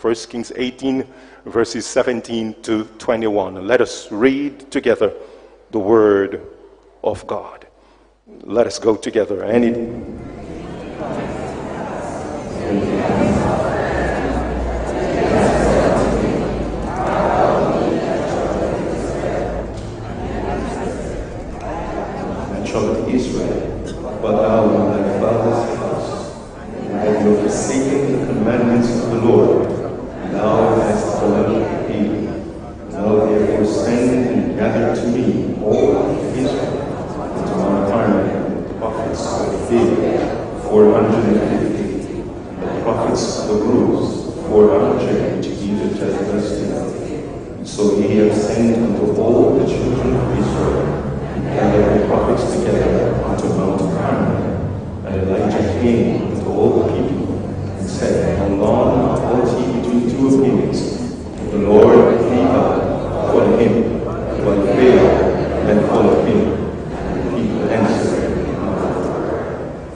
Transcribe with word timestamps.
1 0.00 0.14
Kings 0.30 0.52
18, 0.54 1.04
verses 1.46 1.84
17 1.86 2.54
to 2.62 2.84
21. 2.98 3.66
Let 3.66 3.80
us 3.80 4.12
read 4.12 4.70
together 4.70 5.12
the 5.72 5.78
word 5.80 6.40
of 7.02 7.26
God. 7.26 7.66
Let 8.42 8.66
us 8.66 8.78
go 8.78 8.94
together. 8.94 9.42
And 9.42 9.64
it, 9.64 9.76
and 22.54 22.66
troubled 22.66 23.08
Israel, 23.12 24.20
but 24.22 24.32
thou 24.42 24.64
in 24.70 25.02
thy 25.02 25.18
father's 25.20 25.76
house, 25.76 26.10
and 26.76 26.92
have 26.92 27.26
you 27.26 27.32
forsaken 27.42 28.20
the 28.20 28.26
commandments 28.26 28.90
of 28.90 29.10
the 29.10 29.20
Lord, 29.20 29.66
and 29.68 30.34
thou 30.34 30.80
hast 30.80 31.18
followed 31.18 31.90
evil. 31.90 32.24
Now 32.90 33.26
therefore 33.26 33.64
send 33.64 34.28
and 34.28 34.58
gather 34.58 34.94
to 34.94 35.06
me 35.08 35.54
all 35.62 36.10
Israel 36.34 36.82
unto 37.32 37.54
Mount 37.56 37.90
Carmel, 37.90 38.68
the 38.68 38.74
prophets 38.74 39.24
of 39.40 39.70
Baal, 39.70 40.60
four 40.62 40.84
hundred 40.92 41.24
and 41.36 41.76
fifty, 41.76 42.20
and 42.20 42.62
the 42.62 42.82
prophets 42.82 43.38
of 43.40 43.48
the 43.48 43.54
groves, 43.60 44.08
four 44.48 44.64
hundred, 44.78 45.36
which 45.36 45.46
he 45.46 45.74
that 45.74 45.92
hath 45.96 46.18
blessed 46.30 46.58
him. 46.64 47.64
So 47.66 48.00
he 48.00 48.16
hath 48.16 48.36
sent 48.40 48.76
unto 48.76 49.20
all 49.20 49.58
the 49.58 49.66
children 49.66 50.16
of 50.16 50.38
Israel, 50.38 50.86
and 51.34 51.44
gathered 51.44 52.02
the 52.02 52.06
prophets 52.06 52.44
together 52.52 53.14
unto 53.24 53.46
Mount 53.48 53.80
Carmel. 53.80 55.06
And 55.06 55.14
Elijah 55.28 55.67
came 55.80 56.32
unto 56.32 56.48
all 56.50 56.82
the 56.82 56.88
people, 56.92 57.38
and 57.46 57.88
said, 57.88 58.38
How 58.38 58.48
long 58.48 59.18
halt 59.20 59.60
ye 59.60 59.80
between 59.80 60.10
two 60.10 60.28
opinions? 60.28 60.98
The 61.50 61.58
Lord 61.58 62.18
be 62.18 62.24
God, 62.36 63.30
follow 63.30 63.56
him, 63.56 64.04
but 64.04 64.58
Baal, 64.66 65.64
then 65.66 65.88
follow 65.88 66.24
him. 66.24 66.40
And 66.92 67.18
the 67.26 67.30
people 67.36 67.70
answered, 67.70 68.30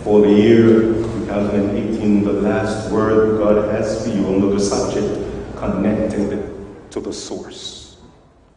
For 0.03 0.21
the 0.23 0.33
year 0.33 0.93
2018, 1.27 2.25
the 2.25 2.33
last 2.33 2.91
word 2.91 3.39
God 3.39 3.73
has 3.75 4.05
for 4.05 4.11
you 4.11 4.27
on 4.27 4.41
the 4.41 4.61
subject 4.61 5.57
connected 5.57 6.91
to 6.91 7.01
the 7.01 7.13
source. 7.13 7.97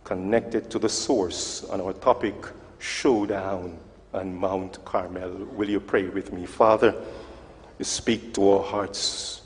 Connected 0.03 0.69
to 0.69 0.79
the 0.79 0.89
source 0.89 1.63
on 1.65 1.81
our 1.81 1.93
topic, 1.93 2.35
Showdown 2.77 3.79
on 4.15 4.35
Mount 4.35 4.83
Carmel. 4.85 5.45
Will 5.51 5.69
you 5.69 5.79
pray 5.79 6.07
with 6.07 6.31
me? 6.31 6.45
Father, 6.45 6.95
speak 7.81 8.33
to 8.33 8.49
our 8.51 8.63
hearts. 8.63 9.41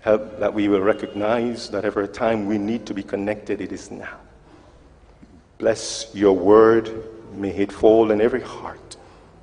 Help 0.00 0.38
that 0.38 0.52
we 0.52 0.68
will 0.68 0.80
recognize 0.80 1.70
that 1.70 1.84
every 1.84 2.08
time 2.08 2.46
we 2.46 2.58
need 2.58 2.86
to 2.86 2.94
be 2.94 3.02
connected, 3.02 3.60
it 3.60 3.72
is 3.72 3.90
now. 3.90 4.18
Bless 5.58 6.10
your 6.12 6.32
word. 6.32 6.90
May 7.34 7.50
it 7.50 7.72
fall 7.72 8.10
in 8.10 8.20
every 8.20 8.42
heart. 8.42 8.96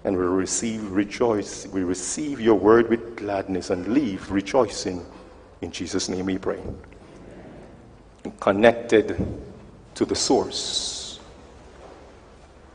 And 0.03 0.17
we 0.17 0.23
receive 0.23 0.91
rejoice. 0.91 1.65
We 1.67 1.83
receive 1.83 2.39
your 2.39 2.55
word 2.55 2.89
with 2.89 3.15
gladness 3.15 3.69
and 3.69 3.87
leave 3.87 4.29
rejoicing. 4.29 5.05
In 5.61 5.71
Jesus' 5.71 6.09
name 6.09 6.25
we 6.25 6.37
pray. 6.37 6.61
Connected 8.39 9.17
to 9.95 10.05
the 10.05 10.15
source. 10.15 11.08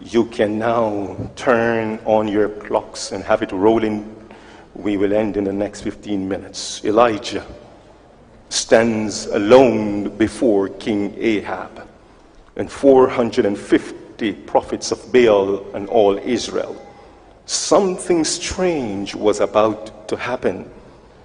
You 0.00 0.24
can 0.26 0.58
now 0.58 1.16
turn 1.36 2.00
on 2.04 2.26
your 2.28 2.48
clocks 2.48 3.12
and 3.12 3.22
have 3.24 3.42
it 3.42 3.52
rolling. 3.52 4.14
We 4.74 4.96
will 4.96 5.12
end 5.12 5.36
in 5.36 5.44
the 5.44 5.52
next 5.52 5.82
15 5.82 6.28
minutes. 6.28 6.84
Elijah 6.84 7.46
stands 8.48 9.26
alone 9.26 10.16
before 10.16 10.68
King 10.68 11.14
Ahab 11.16 11.88
and 12.56 12.70
450 12.70 14.32
prophets 14.32 14.90
of 14.90 15.12
Baal 15.12 15.64
and 15.74 15.88
all 15.88 16.18
Israel. 16.18 16.76
Something 17.46 18.24
strange 18.24 19.14
was 19.14 19.40
about 19.40 20.08
to 20.08 20.16
happen. 20.16 20.68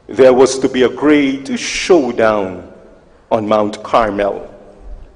There 0.08 0.34
was 0.34 0.60
to 0.60 0.70
be 0.70 0.84
a 0.84 0.90
great 0.90 1.58
showdown 1.58 2.72
on 3.32 3.48
Mount 3.48 3.82
Carmel. 3.84 4.48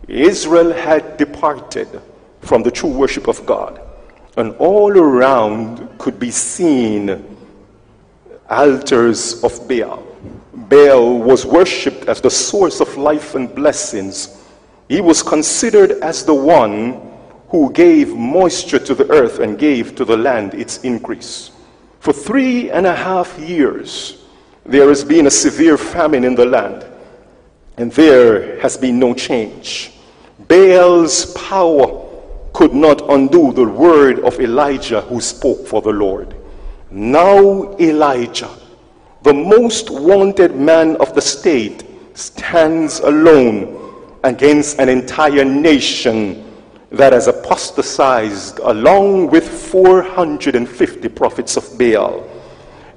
Israel 0.08 0.74
had 0.74 1.18
departed 1.18 2.02
from 2.44 2.64
the 2.64 2.72
true 2.72 2.90
worship 2.90 3.28
of 3.28 3.46
God, 3.46 3.82
and 4.38 4.56
all 4.58 4.92
around 4.92 5.98
could 5.98 6.20
be 6.20 6.32
seen 6.32 7.24
altars 8.50 9.44
of 9.44 9.68
Baal. 9.68 10.04
Baal 10.54 11.20
was 11.20 11.46
worshipped 11.46 12.08
as 12.08 12.22
the 12.22 12.30
source 12.30 12.80
of 12.80 12.98
life 12.98 13.36
and 13.36 13.54
blessings. 13.54 14.44
He 14.90 15.02
was 15.02 15.24
considered 15.24 15.92
as 16.04 16.26
the 16.26 16.34
one 16.34 17.02
who 17.50 17.72
gave 17.72 18.16
moisture 18.16 18.80
to 18.80 18.96
the 18.96 19.10
earth 19.12 19.40
and 19.40 19.58
gave 19.58 19.96
to 19.96 20.06
the 20.06 20.18
land 20.18 20.54
its 20.54 20.80
increase. 20.80 21.52
For 22.00 22.12
three 22.12 22.70
and 22.72 22.86
a 22.86 22.96
half 22.96 23.38
years, 23.40 24.24
there 24.66 24.90
has 24.90 25.04
been 25.04 25.28
a 25.28 25.32
severe 25.32 25.78
famine 25.78 26.24
in 26.24 26.36
the 26.36 26.46
land, 26.46 26.86
and 27.78 27.92
there 27.92 28.60
has 28.60 28.78
been 28.78 29.00
no 29.00 29.14
change. 29.14 29.92
Baal's 30.48 31.34
power 31.34 31.93
could 32.54 32.74
not 32.74 33.02
undo 33.10 33.52
the 33.52 33.66
word 33.66 34.20
of 34.20 34.40
Elijah 34.40 35.02
who 35.02 35.20
spoke 35.20 35.68
for 35.68 35.82
the 35.82 35.92
Lord. 35.92 36.36
Now, 36.92 37.76
Elijah, 37.80 38.50
the 39.24 39.34
most 39.34 39.90
wanted 39.90 40.56
man 40.56 40.96
of 40.98 41.16
the 41.16 41.22
state, 41.22 41.84
stands 42.14 43.00
alone 43.00 43.80
against 44.24 44.80
an 44.80 44.88
entire 44.88 45.44
nation 45.44 46.52
that 46.92 47.12
has 47.12 47.28
apostatized 47.28 48.60
along 48.60 49.28
with 49.32 49.48
450 49.48 51.10
prophets 51.10 51.58
of 51.58 51.78
Baal. 51.78 52.30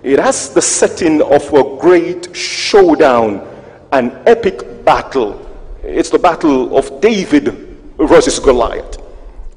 It 0.03 0.19
has 0.19 0.50
the 0.50 0.61
setting 0.61 1.23
of 1.23 1.53
a 1.55 1.77
great 1.81 2.37
showdown, 2.37 3.41
an 3.93 4.23
epic 4.27 4.84
battle. 4.84 5.43
It's 5.83 6.11
the 6.11 6.19
battle 6.19 6.77
of 6.77 7.00
David 7.00 7.49
versus 7.97 8.38
Goliath. 8.38 9.06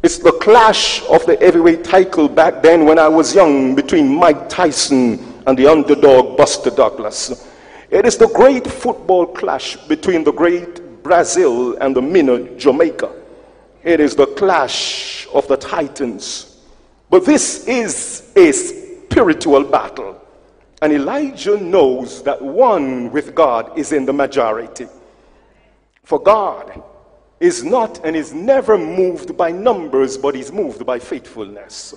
It's 0.01 0.17
the 0.17 0.31
clash 0.31 1.03
of 1.09 1.25
the 1.25 1.35
heavyweight 1.35 1.83
title 1.83 2.29
back 2.29 2.61
then 2.61 2.85
when 2.85 2.97
I 2.97 3.09
was 3.09 3.35
young 3.35 3.75
between 3.75 4.15
Mike 4.15 4.47
Tyson 4.47 5.19
and 5.45 5.57
the 5.57 5.67
underdog 5.67 6.37
Buster 6.37 6.69
Douglas. 6.69 7.45
It 7.89 8.05
is 8.05 8.15
the 8.15 8.29
great 8.29 8.65
football 8.65 9.25
clash 9.25 9.75
between 9.87 10.23
the 10.23 10.31
great 10.31 11.03
Brazil 11.03 11.75
and 11.77 11.93
the 11.93 12.01
minor 12.01 12.55
Jamaica. 12.55 13.11
It 13.83 13.99
is 13.99 14.15
the 14.15 14.27
clash 14.27 15.27
of 15.33 15.45
the 15.49 15.57
titans. 15.57 16.61
But 17.09 17.25
this 17.25 17.67
is 17.67 18.31
a 18.37 18.53
spiritual 18.53 19.65
battle. 19.65 20.15
And 20.81 20.93
Elijah 20.93 21.57
knows 21.59 22.23
that 22.23 22.41
one 22.41 23.11
with 23.11 23.35
God 23.35 23.77
is 23.77 23.91
in 23.91 24.05
the 24.05 24.13
majority. 24.13 24.87
For 26.05 26.19
God 26.19 26.81
is 27.39 27.63
not 27.63 28.05
and 28.05 28.15
is 28.15 28.33
never 28.33 28.77
moved 28.77 29.37
by 29.37 29.51
numbers, 29.51 30.17
but 30.17 30.35
is 30.35 30.51
moved 30.51 30.85
by 30.85 30.99
faithfulness. 30.99 31.95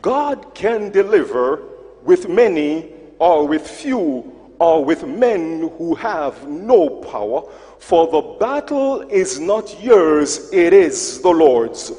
God 0.00 0.54
can 0.54 0.90
deliver 0.90 1.62
with 2.04 2.28
many 2.28 2.92
or 3.18 3.46
with 3.46 3.66
few 3.66 4.32
or 4.60 4.84
with 4.84 5.04
men 5.06 5.68
who 5.78 5.94
have 5.94 6.48
no 6.48 6.88
power, 6.88 7.42
for 7.78 8.10
the 8.10 8.36
battle 8.38 9.02
is 9.02 9.38
not 9.38 9.80
yours, 9.82 10.52
it 10.52 10.72
is 10.72 11.20
the 11.20 11.30
Lord's. 11.30 11.92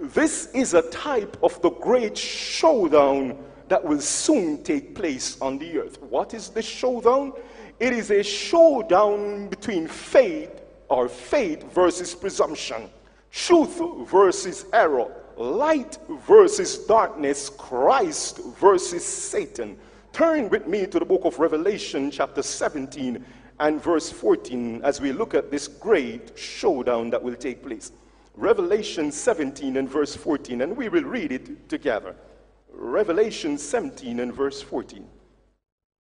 This 0.00 0.50
is 0.52 0.72
a 0.72 0.82
type 0.90 1.36
of 1.42 1.60
the 1.60 1.70
great 1.70 2.16
showdown 2.16 3.36
that 3.68 3.84
will 3.84 4.00
soon 4.00 4.62
take 4.64 4.94
place 4.94 5.38
on 5.40 5.58
the 5.58 5.78
earth. 5.78 6.00
What 6.02 6.32
is 6.32 6.48
the 6.48 6.62
showdown? 6.62 7.34
It 7.78 7.92
is 7.92 8.10
a 8.10 8.22
showdown 8.22 9.48
between 9.48 9.86
faith 9.86 10.59
or 10.90 11.08
faith 11.08 11.72
versus 11.72 12.14
presumption, 12.14 12.90
truth 13.30 13.80
versus 14.10 14.66
error, 14.72 15.10
light 15.36 15.98
versus 16.26 16.78
darkness, 16.78 17.48
Christ 17.48 18.40
versus 18.58 19.04
Satan. 19.04 19.78
Turn 20.12 20.50
with 20.50 20.66
me 20.66 20.86
to 20.86 20.98
the 20.98 21.04
book 21.04 21.24
of 21.24 21.38
Revelation, 21.38 22.10
chapter 22.10 22.42
17 22.42 23.24
and 23.60 23.82
verse 23.82 24.10
14, 24.10 24.80
as 24.82 25.00
we 25.00 25.12
look 25.12 25.34
at 25.34 25.50
this 25.50 25.68
great 25.68 26.36
showdown 26.36 27.10
that 27.10 27.22
will 27.22 27.36
take 27.36 27.62
place. 27.62 27.92
Revelation 28.36 29.12
17 29.12 29.76
and 29.76 29.88
verse 29.88 30.16
14, 30.16 30.62
and 30.62 30.76
we 30.76 30.88
will 30.88 31.04
read 31.04 31.30
it 31.30 31.68
together. 31.68 32.16
Revelation 32.72 33.58
17 33.58 34.20
and 34.20 34.34
verse 34.34 34.60
14. 34.60 35.06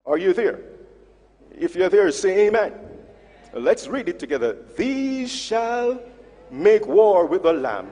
Are 0.06 0.16
you 0.18 0.32
there? 0.32 0.60
If 1.50 1.76
you're 1.76 1.88
there, 1.88 2.10
say 2.10 2.46
amen. 2.46 2.87
Let's 3.52 3.88
read 3.88 4.08
it 4.08 4.18
together. 4.18 4.56
These 4.76 5.30
shall 5.30 6.00
make 6.50 6.86
war 6.86 7.26
with 7.26 7.42
the 7.42 7.52
Lamb, 7.52 7.90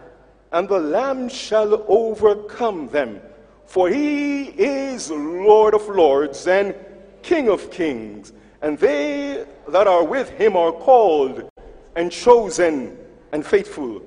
and 0.52 0.68
the 0.68 0.78
Lamb 0.78 1.28
shall 1.28 1.84
overcome 1.88 2.88
them. 2.88 3.20
For 3.66 3.88
he 3.88 4.44
is 4.44 5.10
Lord 5.10 5.74
of 5.74 5.88
lords 5.88 6.46
and 6.46 6.74
King 7.22 7.48
of 7.48 7.70
kings, 7.70 8.32
and 8.62 8.78
they 8.78 9.44
that 9.68 9.88
are 9.88 10.04
with 10.04 10.30
him 10.30 10.56
are 10.56 10.70
called 10.70 11.50
and 11.96 12.12
chosen 12.12 12.96
and 13.32 13.44
faithful. 13.44 14.02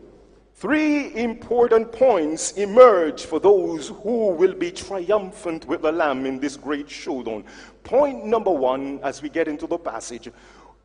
Three 0.55 1.13
important 1.15 1.91
points 1.91 2.51
emerge 2.53 3.25
for 3.25 3.39
those 3.39 3.89
who 3.89 4.29
will 4.29 4.53
be 4.53 4.71
triumphant 4.71 5.65
with 5.67 5.81
the 5.81 5.91
Lamb 5.91 6.25
in 6.25 6.39
this 6.39 6.57
great 6.57 6.89
showdown. 6.89 7.45
Point 7.83 8.25
number 8.25 8.51
one, 8.51 8.99
as 9.01 9.21
we 9.21 9.29
get 9.29 9.47
into 9.47 9.67
the 9.67 9.77
passage, 9.77 10.29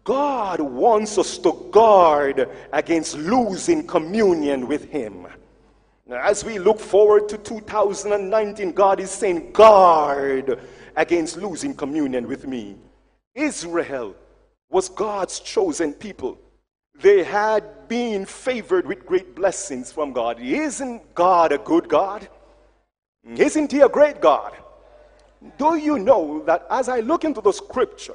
God 0.04 0.60
wants 0.60 1.16
us 1.16 1.38
to 1.38 1.52
guard 1.72 2.48
against 2.72 3.16
losing 3.16 3.86
communion 3.86 4.68
with 4.68 4.90
Him. 4.90 5.26
Now, 6.06 6.22
as 6.22 6.44
we 6.44 6.58
look 6.58 6.78
forward 6.78 7.28
to 7.30 7.38
2019, 7.38 8.72
God 8.72 9.00
is 9.00 9.10
saying, 9.10 9.52
guard 9.52 10.60
against 10.94 11.38
losing 11.38 11.74
communion 11.74 12.28
with 12.28 12.46
me. 12.46 12.76
Israel 13.34 14.14
was 14.70 14.90
God's 14.90 15.40
chosen 15.40 15.94
people. 15.94 16.38
They 17.00 17.24
had 17.24 17.88
been 17.88 18.26
favored 18.26 18.86
with 18.86 19.06
great 19.06 19.34
blessings 19.34 19.90
from 19.90 20.12
God. 20.12 20.38
Isn't 20.38 21.14
God 21.14 21.52
a 21.52 21.58
good 21.58 21.88
God? 21.88 22.28
Isn't 23.26 23.72
He 23.72 23.80
a 23.80 23.88
great 23.88 24.20
God? 24.20 24.52
Do 25.56 25.76
you 25.76 25.98
know 25.98 26.42
that 26.44 26.66
as 26.70 26.90
I 26.90 27.00
look 27.00 27.24
into 27.24 27.40
the 27.40 27.52
scripture, 27.52 28.14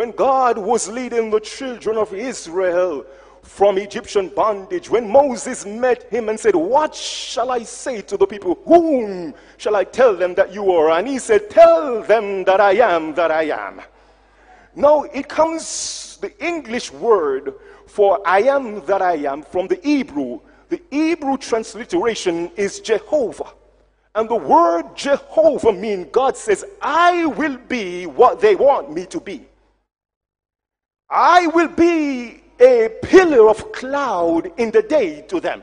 when 0.00 0.12
God 0.12 0.56
was 0.56 0.88
leading 0.88 1.28
the 1.28 1.40
children 1.40 1.98
of 1.98 2.14
Israel 2.14 3.04
from 3.42 3.76
Egyptian 3.76 4.30
bondage, 4.30 4.88
when 4.88 5.06
Moses 5.06 5.66
met 5.66 6.04
him 6.04 6.30
and 6.30 6.40
said, 6.40 6.56
What 6.56 6.94
shall 6.94 7.50
I 7.50 7.64
say 7.64 8.00
to 8.00 8.16
the 8.16 8.26
people? 8.26 8.58
Whom 8.64 9.34
shall 9.58 9.76
I 9.76 9.84
tell 9.84 10.16
them 10.16 10.32
that 10.36 10.54
you 10.54 10.72
are? 10.72 10.90
And 10.92 11.06
he 11.06 11.18
said, 11.18 11.50
Tell 11.50 12.02
them 12.02 12.44
that 12.44 12.62
I 12.62 12.76
am 12.76 13.12
that 13.12 13.30
I 13.30 13.50
am. 13.50 13.82
Now 14.74 15.02
it 15.02 15.28
comes 15.28 16.16
the 16.22 16.32
English 16.42 16.90
word 16.94 17.52
for 17.86 18.26
I 18.26 18.40
am 18.44 18.82
that 18.86 19.02
I 19.02 19.16
am 19.16 19.42
from 19.42 19.66
the 19.66 19.80
Hebrew. 19.82 20.40
The 20.70 20.80
Hebrew 20.90 21.36
transliteration 21.36 22.50
is 22.56 22.80
Jehovah. 22.80 23.52
And 24.14 24.30
the 24.30 24.36
word 24.36 24.96
Jehovah 24.96 25.74
means 25.74 26.06
God 26.10 26.38
says, 26.38 26.64
I 26.80 27.26
will 27.26 27.58
be 27.58 28.06
what 28.06 28.40
they 28.40 28.56
want 28.56 28.94
me 28.94 29.04
to 29.04 29.20
be. 29.20 29.49
I 31.10 31.48
will 31.48 31.68
be 31.68 32.42
a 32.60 32.90
pillar 33.02 33.48
of 33.48 33.72
cloud 33.72 34.52
in 34.58 34.70
the 34.70 34.82
day 34.82 35.22
to 35.22 35.40
them. 35.40 35.62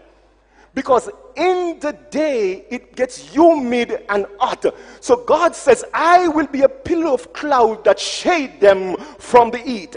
Because 0.74 1.10
in 1.36 1.80
the 1.80 1.98
day 2.12 2.66
it 2.70 2.96
gets 2.96 3.18
humid 3.18 4.04
and 4.10 4.26
hot. 4.40 4.66
So 5.00 5.24
God 5.24 5.56
says, 5.56 5.84
I 5.94 6.28
will 6.28 6.48
be 6.48 6.62
a 6.64 6.70
pillar 6.70 7.12
of 7.12 7.34
cloud 7.34 7.84
that 7.86 8.00
shade 8.00 8.60
them 8.60 8.98
from 9.18 9.50
the 9.52 9.58
heat. 9.58 9.96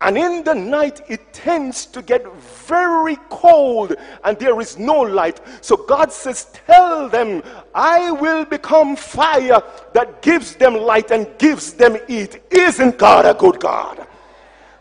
And 0.00 0.16
in 0.16 0.44
the 0.44 0.54
night, 0.54 1.02
it 1.08 1.32
tends 1.32 1.84
to 1.86 2.02
get 2.02 2.24
very 2.66 3.16
cold 3.30 3.94
and 4.24 4.38
there 4.38 4.60
is 4.60 4.78
no 4.78 5.00
light. 5.00 5.40
So 5.60 5.76
God 5.76 6.12
says, 6.12 6.46
Tell 6.66 7.08
them, 7.08 7.42
I 7.74 8.12
will 8.12 8.44
become 8.44 8.96
fire 8.96 9.60
that 9.94 10.22
gives 10.22 10.54
them 10.54 10.74
light 10.74 11.10
and 11.10 11.26
gives 11.38 11.74
them 11.74 11.98
heat. 12.06 12.40
Isn't 12.50 12.96
God 12.96 13.26
a 13.26 13.34
good 13.34 13.58
God? 13.60 14.07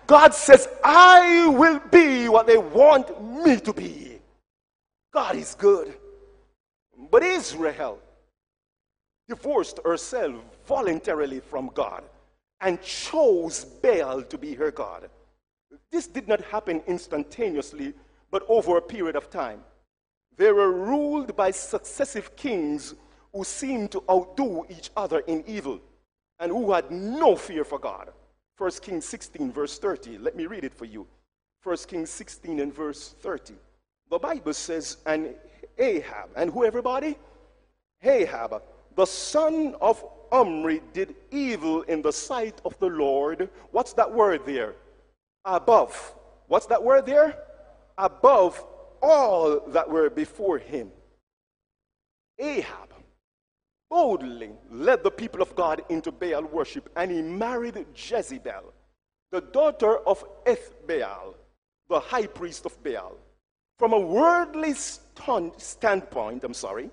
God 0.07 0.33
says, 0.33 0.67
I 0.83 1.47
will 1.47 1.79
be 1.91 2.29
what 2.29 2.47
they 2.47 2.57
want 2.57 3.21
me 3.21 3.59
to 3.59 3.73
be. 3.73 4.19
God 5.13 5.35
is 5.35 5.53
good. 5.55 5.93
But 7.11 7.23
Israel 7.23 7.99
divorced 9.27 9.79
herself 9.83 10.35
voluntarily 10.65 11.41
from 11.41 11.69
God 11.73 12.03
and 12.61 12.81
chose 12.81 13.65
Baal 13.65 14.23
to 14.23 14.37
be 14.37 14.53
her 14.55 14.71
God. 14.71 15.09
This 15.91 16.07
did 16.07 16.27
not 16.27 16.41
happen 16.41 16.81
instantaneously, 16.87 17.93
but 18.31 18.45
over 18.47 18.77
a 18.77 18.81
period 18.81 19.15
of 19.15 19.29
time. 19.29 19.59
They 20.37 20.51
were 20.51 20.71
ruled 20.71 21.35
by 21.35 21.51
successive 21.51 22.35
kings 22.35 22.95
who 23.33 23.43
seemed 23.43 23.91
to 23.91 24.03
outdo 24.09 24.65
each 24.69 24.89
other 24.95 25.19
in 25.19 25.43
evil 25.47 25.79
and 26.39 26.51
who 26.51 26.71
had 26.71 26.89
no 26.91 27.35
fear 27.35 27.63
for 27.63 27.79
God. 27.79 28.11
1 28.57 28.71
Kings 28.81 29.05
16, 29.05 29.51
verse 29.51 29.77
30. 29.77 30.17
Let 30.17 30.35
me 30.35 30.45
read 30.47 30.63
it 30.63 30.73
for 30.73 30.85
you. 30.85 31.05
1 31.63 31.77
Kings 31.87 32.09
16 32.09 32.59
and 32.59 32.73
verse 32.73 33.15
30. 33.21 33.53
The 34.09 34.17
Bible 34.17 34.53
says, 34.53 34.97
and 35.05 35.35
Ahab, 35.77 36.29
and 36.35 36.51
who 36.51 36.65
everybody? 36.65 37.17
Ahab, 38.01 38.61
the 38.95 39.05
son 39.05 39.75
of 39.79 40.03
Omri 40.31 40.81
did 40.93 41.15
evil 41.31 41.83
in 41.83 42.01
the 42.01 42.11
sight 42.11 42.59
of 42.65 42.77
the 42.79 42.87
Lord. 42.87 43.49
What's 43.71 43.93
that 43.93 44.11
word 44.11 44.41
there? 44.45 44.75
Above. 45.45 46.15
What's 46.47 46.65
that 46.67 46.83
word 46.83 47.05
there? 47.05 47.37
Above 47.97 48.63
all 49.01 49.59
that 49.67 49.89
were 49.89 50.09
before 50.09 50.57
him. 50.57 50.91
Ahab 52.39 52.86
boldly 53.89 54.51
led 54.69 55.03
the 55.03 55.11
people 55.11 55.41
of 55.41 55.55
God 55.55 55.81
into 55.89 56.11
Baal 56.11 56.43
worship 56.43 56.89
and 56.95 57.11
he 57.11 57.21
married 57.21 57.85
Jezebel, 57.95 58.73
the 59.31 59.41
daughter 59.41 59.97
of 59.99 60.23
Ethbaal, 60.45 61.35
the 61.89 61.99
high 61.99 62.27
priest 62.27 62.65
of 62.65 62.81
Baal. 62.83 63.17
From 63.79 63.93
a 63.93 63.99
worldly 63.99 64.73
standpoint, 64.73 66.43
I'm 66.43 66.53
sorry, 66.53 66.89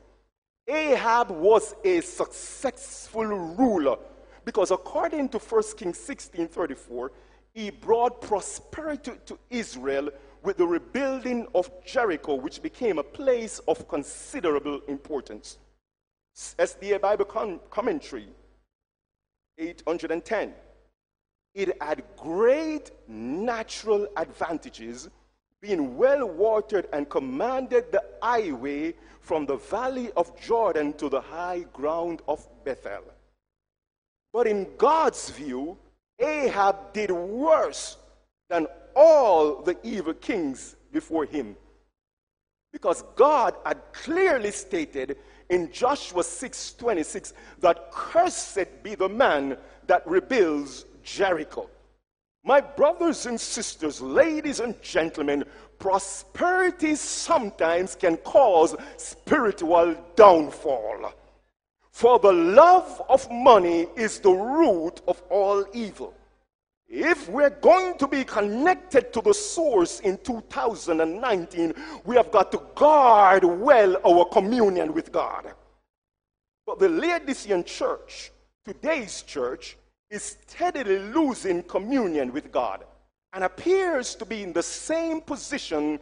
Ahab 0.69 1.31
was 1.31 1.75
a 1.85 2.01
successful 2.01 3.27
ruler 3.27 3.97
because 4.45 4.71
according 4.71 5.31
to 5.31 5.39
1 5.39 5.63
Kings 5.77 5.99
16 5.99 6.49
34, 6.49 7.13
he 7.55 7.71
brought 7.71 8.21
prosperity 8.21 9.13
to 9.27 9.39
Israel 9.51 10.11
with 10.43 10.59
the 10.59 10.67
rebuilding 10.67 11.47
of 11.55 11.71
Jericho, 11.85 12.35
which 12.35 12.61
became 12.61 12.99
a 12.99 13.03
place 13.03 13.61
of 13.67 13.89
considerable 13.89 14.81
importance. 14.89 15.59
SDA 16.35 17.01
Bible 17.01 17.25
com- 17.25 17.61
Commentary 17.71 18.29
810. 19.59 20.53
It 21.55 21.81
had 21.81 22.03
great 22.17 22.91
natural 23.07 24.09
advantages 24.17 25.09
being 25.61 25.97
well 25.97 26.27
watered 26.29 26.89
and 26.93 27.09
commanded 27.09 27.91
the 27.93 28.03
highway 28.21 28.95
from 29.21 29.47
the 29.47 29.57
valley 29.57 30.11
of 30.17 30.39
Jordan 30.39 30.93
to 30.95 31.09
the 31.09 31.21
high 31.21 31.65
ground 31.73 32.21
of 32.29 32.47
Bethel. 32.65 33.05
But 34.33 34.47
in 34.47 34.77
God's 34.77 35.31
view, 35.31 35.79
Ahab 36.19 36.93
did 36.93 37.11
worse 37.11 37.97
than 38.51 38.67
all 38.95 39.63
the 39.63 39.77
evil 39.83 40.15
kings 40.15 40.77
before 40.93 41.25
him. 41.25 41.57
Because 42.73 43.05
God 43.15 43.55
had 43.65 43.81
clearly 43.93 44.51
stated 44.51 45.17
in 45.51 45.71
Joshua 45.73 46.23
6:26 46.23 47.33
that 47.61 47.91
cursed 47.91 48.83
be 48.83 48.95
the 48.95 49.09
man 49.09 49.59
that 49.87 50.07
rebuilds 50.07 50.85
Jericho. 51.03 51.69
My 52.43 52.61
brothers 52.61 53.27
and 53.27 53.41
sisters, 53.41 54.01
ladies 54.01 54.61
and 54.61 54.81
gentlemen, 54.83 55.45
prosperity 55.79 56.95
sometimes 56.95 57.95
can 57.95 58.17
cause 58.19 58.77
spiritual 58.97 59.95
downfall. 60.15 61.13
For 61.91 62.19
the 62.19 62.33
love 62.33 63.01
of 63.09 63.31
money 63.31 63.87
is 63.97 64.19
the 64.19 64.33
root 64.33 65.01
of 65.07 65.23
all 65.31 65.65
evil. 65.73 66.13
If 66.89 67.29
we're 67.29 67.51
going 67.51 67.99
to 67.99 68.07
be 68.07 68.25
connected 68.25 69.13
to 69.15 69.21
the 69.21 69.33
source 69.33 70.01
in 70.01 70.19
2019, 70.19 71.75
we 72.05 72.17
have 72.17 72.31
got 72.31 72.53
to 72.53 72.63
guard 72.75 73.45
well 73.45 73.97
our 74.07 74.27
communion 74.27 74.93
with 74.93 75.11
God. 75.11 75.53
But 76.67 76.79
the 76.79 76.89
Laodicean 76.89 77.65
church, 77.65 78.33
today's 78.65 79.23
church, 79.23 79.77
is 80.11 80.37
steadily 80.47 80.99
losing 80.99 81.63
communion 81.63 82.33
with 82.33 82.53
God 82.53 82.85
and 83.33 83.45
appears 83.45 84.15
to 84.15 84.25
be 84.25 84.43
in 84.43 84.53
the 84.53 84.63
same 84.63 85.21
position 85.21 85.99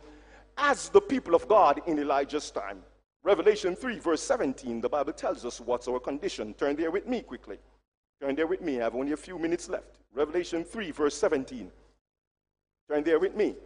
as 0.59 0.89
the 0.91 1.01
people 1.01 1.35
of 1.35 1.49
God 1.49 1.81
in 1.87 1.99
Elijah's 1.99 2.51
time. 2.51 2.83
Revelation 3.25 3.77
3, 3.77 3.99
verse 4.01 4.23
17, 4.23 4.81
the 4.81 4.89
Bible 4.89 5.13
tells 5.13 5.45
us 5.45 5.61
what's 5.61 5.89
our 5.89 6.01
condition. 6.01 6.55
Turn 6.55 6.77
there 6.77 6.91
with 6.91 7.07
me 7.07 7.23
quickly. 7.23 7.59
Turn 8.23 8.37
there 8.37 8.47
with 8.47 8.61
me. 8.61 8.79
I 8.79 8.85
have 8.85 8.95
only 8.95 9.11
a 9.11 9.17
few 9.17 9.37
minutes 9.37 9.69
left. 9.69 9.99
Revelation 10.15 10.63
3, 10.63 10.93
verse 10.93 11.17
17. 11.17 11.69
Turn 12.89 13.03
there 13.03 13.19
with 13.19 13.35
me. 13.35 13.57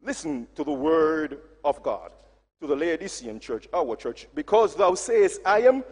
Listen 0.00 0.46
to 0.54 0.62
the 0.62 0.72
word 0.72 1.40
of 1.64 1.82
God 1.82 2.12
to 2.60 2.68
the 2.68 2.76
Laodicean 2.76 3.40
church, 3.40 3.66
our 3.74 3.96
church. 3.96 4.28
Because 4.36 4.76
thou 4.76 4.94
sayest, 4.94 5.40
I 5.44 5.62
am 5.62 5.82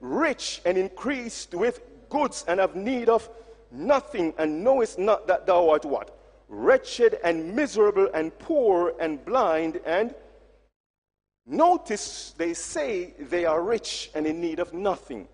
rich 0.00 0.62
and 0.64 0.78
increased 0.78 1.54
with 1.54 1.80
goods 2.08 2.44
and 2.46 2.60
have 2.60 2.76
need 2.76 3.08
of 3.08 3.28
nothing, 3.72 4.32
and 4.38 4.62
knowest 4.62 5.00
not 5.00 5.26
that 5.26 5.44
thou 5.44 5.68
art 5.70 5.84
what? 5.84 6.16
Wretched 6.48 7.18
and 7.24 7.56
miserable 7.56 8.08
and 8.14 8.36
poor 8.38 8.94
and 9.00 9.24
blind 9.24 9.80
and 9.84 10.14
notice 11.44 12.32
they 12.38 12.54
say 12.54 13.14
they 13.18 13.44
are 13.44 13.60
rich 13.60 14.08
and 14.14 14.24
in 14.24 14.40
need 14.40 14.60
of 14.60 14.72
nothing. 14.72 15.26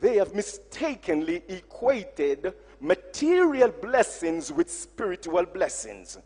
They 0.00 0.16
have 0.16 0.34
mistakenly 0.34 1.42
equated 1.48 2.54
material 2.80 3.70
blessings 3.70 4.52
with 4.52 4.70
spiritual 4.70 5.44
blessings. 5.46 6.18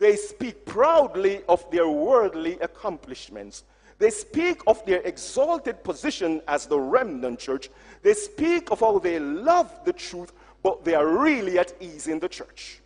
They 0.00 0.16
speak 0.16 0.64
proudly 0.64 1.42
of 1.48 1.70
their 1.70 1.88
worldly 1.88 2.58
accomplishments. 2.60 3.64
They 3.98 4.10
speak 4.10 4.60
of 4.66 4.84
their 4.84 5.00
exalted 5.02 5.84
position 5.84 6.42
as 6.48 6.66
the 6.66 6.78
remnant 6.78 7.38
church. 7.38 7.70
They 8.02 8.14
speak 8.14 8.72
of 8.72 8.80
how 8.80 8.98
they 8.98 9.20
love 9.20 9.72
the 9.84 9.92
truth, 9.92 10.32
but 10.64 10.84
they 10.84 10.94
are 10.94 11.06
really 11.06 11.58
at 11.58 11.74
ease 11.80 12.08
in 12.08 12.18
the 12.18 12.28
church. 12.28 12.80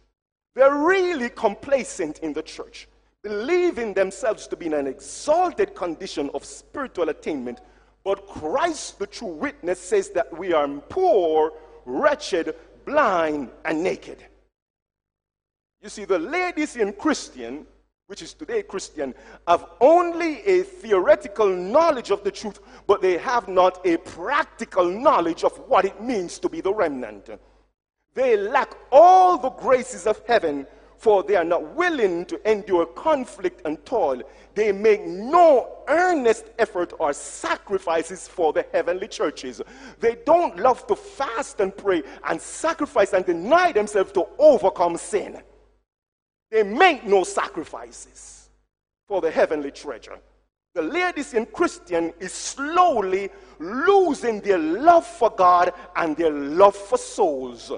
They're 0.54 0.74
really 0.74 1.30
complacent 1.30 2.18
in 2.18 2.34
the 2.34 2.42
church, 2.42 2.88
believing 3.22 3.94
themselves 3.94 4.46
to 4.48 4.56
be 4.56 4.66
in 4.66 4.74
an 4.74 4.86
exalted 4.86 5.74
condition 5.74 6.30
of 6.34 6.44
spiritual 6.44 7.08
attainment. 7.08 7.60
But 8.08 8.26
Christ, 8.26 8.98
the 8.98 9.06
true 9.06 9.28
witness, 9.28 9.78
says 9.78 10.08
that 10.12 10.32
we 10.38 10.54
are 10.54 10.66
poor, 10.66 11.52
wretched, 11.84 12.54
blind, 12.86 13.50
and 13.66 13.82
naked. 13.82 14.24
You 15.82 15.90
see, 15.90 16.06
the 16.06 16.18
Laodicean 16.18 16.94
Christian, 16.94 17.66
which 18.06 18.22
is 18.22 18.32
today 18.32 18.62
Christian, 18.62 19.14
have 19.46 19.66
only 19.82 20.40
a 20.44 20.62
theoretical 20.62 21.54
knowledge 21.54 22.10
of 22.10 22.24
the 22.24 22.30
truth, 22.30 22.60
but 22.86 23.02
they 23.02 23.18
have 23.18 23.46
not 23.46 23.86
a 23.86 23.98
practical 23.98 24.86
knowledge 24.86 25.44
of 25.44 25.52
what 25.68 25.84
it 25.84 26.00
means 26.00 26.38
to 26.38 26.48
be 26.48 26.62
the 26.62 26.72
remnant. 26.72 27.28
They 28.14 28.38
lack 28.38 28.74
all 28.90 29.36
the 29.36 29.50
graces 29.50 30.06
of 30.06 30.22
heaven, 30.26 30.66
for 30.98 31.22
they 31.22 31.36
are 31.36 31.44
not 31.44 31.62
willing 31.76 32.26
to 32.26 32.50
endure 32.50 32.84
conflict 32.84 33.62
and 33.64 33.84
toil. 33.86 34.20
They 34.54 34.72
make 34.72 35.06
no 35.06 35.78
earnest 35.86 36.46
effort 36.58 36.92
or 36.98 37.12
sacrifices 37.12 38.26
for 38.26 38.52
the 38.52 38.66
heavenly 38.72 39.06
churches. 39.06 39.62
They 40.00 40.16
don't 40.26 40.58
love 40.58 40.86
to 40.88 40.96
fast 40.96 41.60
and 41.60 41.74
pray 41.74 42.02
and 42.24 42.40
sacrifice 42.40 43.12
and 43.12 43.24
deny 43.24 43.70
themselves 43.70 44.10
to 44.12 44.26
overcome 44.38 44.96
sin. 44.96 45.40
They 46.50 46.64
make 46.64 47.04
no 47.04 47.22
sacrifices 47.22 48.48
for 49.06 49.20
the 49.20 49.30
heavenly 49.30 49.70
treasure. 49.70 50.18
The 50.74 50.82
Laodicean 50.82 51.46
Christian 51.46 52.12
is 52.18 52.32
slowly 52.32 53.30
losing 53.60 54.40
their 54.40 54.58
love 54.58 55.06
for 55.06 55.30
God 55.30 55.72
and 55.94 56.16
their 56.16 56.30
love 56.30 56.76
for 56.76 56.98
souls. 56.98 57.72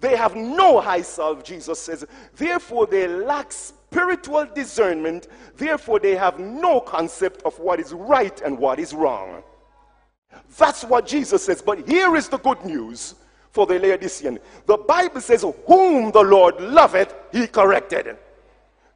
They 0.00 0.16
have 0.16 0.36
no 0.36 0.80
high 0.80 1.02
self, 1.02 1.42
Jesus 1.42 1.78
says. 1.80 2.06
Therefore, 2.36 2.86
they 2.86 3.08
lack 3.08 3.50
spiritual 3.50 4.46
discernment. 4.54 5.28
Therefore, 5.56 5.98
they 5.98 6.14
have 6.14 6.38
no 6.38 6.80
concept 6.80 7.42
of 7.42 7.58
what 7.58 7.80
is 7.80 7.92
right 7.92 8.40
and 8.42 8.56
what 8.58 8.78
is 8.78 8.94
wrong. 8.94 9.42
That's 10.56 10.84
what 10.84 11.06
Jesus 11.06 11.44
says. 11.44 11.62
But 11.62 11.88
here 11.88 12.14
is 12.14 12.28
the 12.28 12.38
good 12.38 12.64
news 12.64 13.16
for 13.50 13.66
the 13.66 13.78
Laodicean. 13.78 14.38
The 14.66 14.76
Bible 14.76 15.20
says, 15.20 15.44
Whom 15.66 16.12
the 16.12 16.22
Lord 16.22 16.60
loveth, 16.60 17.14
he 17.32 17.46
corrected. 17.46 18.16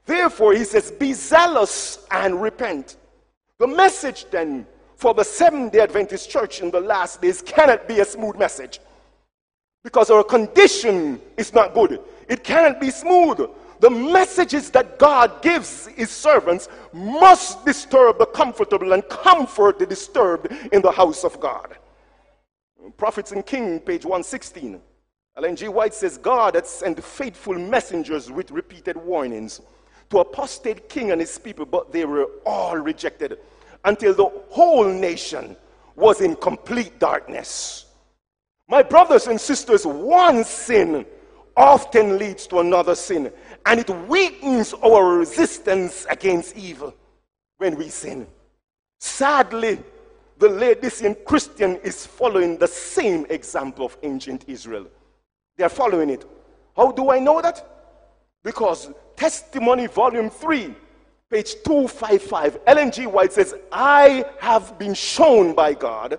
Therefore, 0.07 0.53
he 0.53 0.65
says, 0.65 0.93
Be 0.93 1.15
zealous 1.15 2.07
and 2.11 2.41
repent. 2.41 2.97
The 3.59 3.67
message 3.67 4.27
then 4.31 4.67
for 4.97 5.15
the 5.15 5.25
Seventh 5.25 5.73
day 5.73 5.81
Adventist 5.81 6.31
church 6.31 6.61
in 6.61 6.71
the 6.71 6.81
last 6.81 7.21
days 7.21 7.43
cannot 7.43 7.89
be 7.89 8.01
a 8.01 8.05
smooth 8.05 8.37
message 8.37 8.79
because 9.83 10.11
our 10.11 10.23
condition 10.23 11.21
is 11.37 11.53
not 11.53 11.75
good. 11.75 12.01
It 12.29 12.45
cannot 12.45 12.81
be 12.81 12.91
smooth. 12.91 13.49
The 13.81 13.91
messages 13.91 14.71
that 14.71 14.99
God 14.99 15.43
gives 15.43 15.89
his 15.89 16.11
servants 16.11 16.69
must 16.93 17.65
disturb 17.65 18.19
the 18.19 18.27
comfortable 18.27 18.93
and 18.93 19.07
comfort 19.09 19.81
the 19.81 19.87
disturbed 19.87 20.53
in 20.73 20.83
the 20.83 20.93
house 20.93 21.25
of 21.25 21.41
God. 21.41 21.77
Prophets 22.97 23.33
and 23.33 23.45
King, 23.45 23.81
page 23.81 24.05
116. 24.05 24.81
Ellen 25.37 25.57
G. 25.57 25.67
White 25.69 25.95
says, 25.95 26.19
God 26.19 26.55
had 26.55 26.67
sent 26.67 27.03
faithful 27.03 27.55
messengers 27.55 28.31
with 28.31 28.51
repeated 28.51 28.97
warnings 28.97 29.61
to 30.11 30.19
apostate 30.19 30.89
king 30.89 31.11
and 31.11 31.21
his 31.21 31.39
people, 31.39 31.65
but 31.65 31.91
they 31.91 32.05
were 32.05 32.27
all 32.45 32.77
rejected 32.77 33.39
until 33.85 34.15
the 34.15 34.27
whole 34.51 34.85
nation 34.85 35.57
was 35.97 36.21
in 36.21 36.37
complete 36.37 36.99
darkness. 36.99 37.87
My 38.73 38.83
brothers 38.83 39.27
and 39.27 39.39
sisters, 39.39 39.85
one 39.85 40.45
sin 40.45 41.05
often 41.55 42.17
leads 42.17 42.47
to 42.47 42.61
another 42.61 42.95
sin, 42.95 43.31
and 43.67 43.81
it 43.81 43.91
weakens 44.09 44.73
our 44.73 45.19
resistance 45.19 46.07
against 46.09 46.57
evil 46.57 46.95
when 47.59 47.77
we 47.77 47.91
sin. 47.91 48.27
Sadly, 48.99 49.79
the 50.39 50.49
Laodicean 50.49 51.19
Christian 51.27 51.77
is 51.85 52.07
following 52.07 52.57
the 52.57 52.67
same 52.67 53.27
example 53.29 53.85
of 53.85 53.99
ancient 54.03 54.47
Israel. 54.49 54.87
They 55.59 55.65
are 55.65 55.69
following 55.69 56.09
it. 56.09 56.25
How 56.75 56.93
do 56.93 57.11
I 57.11 57.19
know 57.19 57.43
that? 57.43 57.69
Because 58.43 58.91
Testimony, 59.17 59.87
Volume 59.87 60.31
3, 60.31 60.75
page 61.31 61.57
255, 61.63 62.61
Ellen 62.67 62.91
G. 62.91 63.07
White 63.07 63.35
says, 63.35 63.55
I 63.71 64.25
have 64.41 64.79
been 64.79 64.95
shown 64.95 65.55
by 65.55 65.75
God 65.75 66.19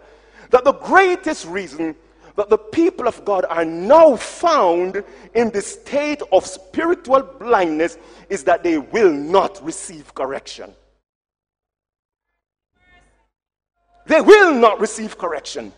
that 0.52 0.64
the 0.64 0.74
greatest 0.74 1.48
reason 1.48 1.96
that 2.36 2.50
the 2.50 2.58
people 2.58 3.08
of 3.08 3.24
God 3.26 3.46
are 3.50 3.66
now 3.66 4.16
found 4.16 5.04
in 5.36 5.52
the 5.52 5.62
state 5.62 6.22
of 6.32 6.46
spiritual 6.46 7.22
blindness 7.22 7.98
is 8.30 8.44
that 8.46 8.64
they 8.64 8.78
will 8.78 9.14
not 9.14 9.64
receive 9.64 10.14
correction. 10.16 10.74
They 14.08 14.20
will 14.20 14.54
not 14.54 14.80
receive 14.80 15.18
correction. 15.18 15.72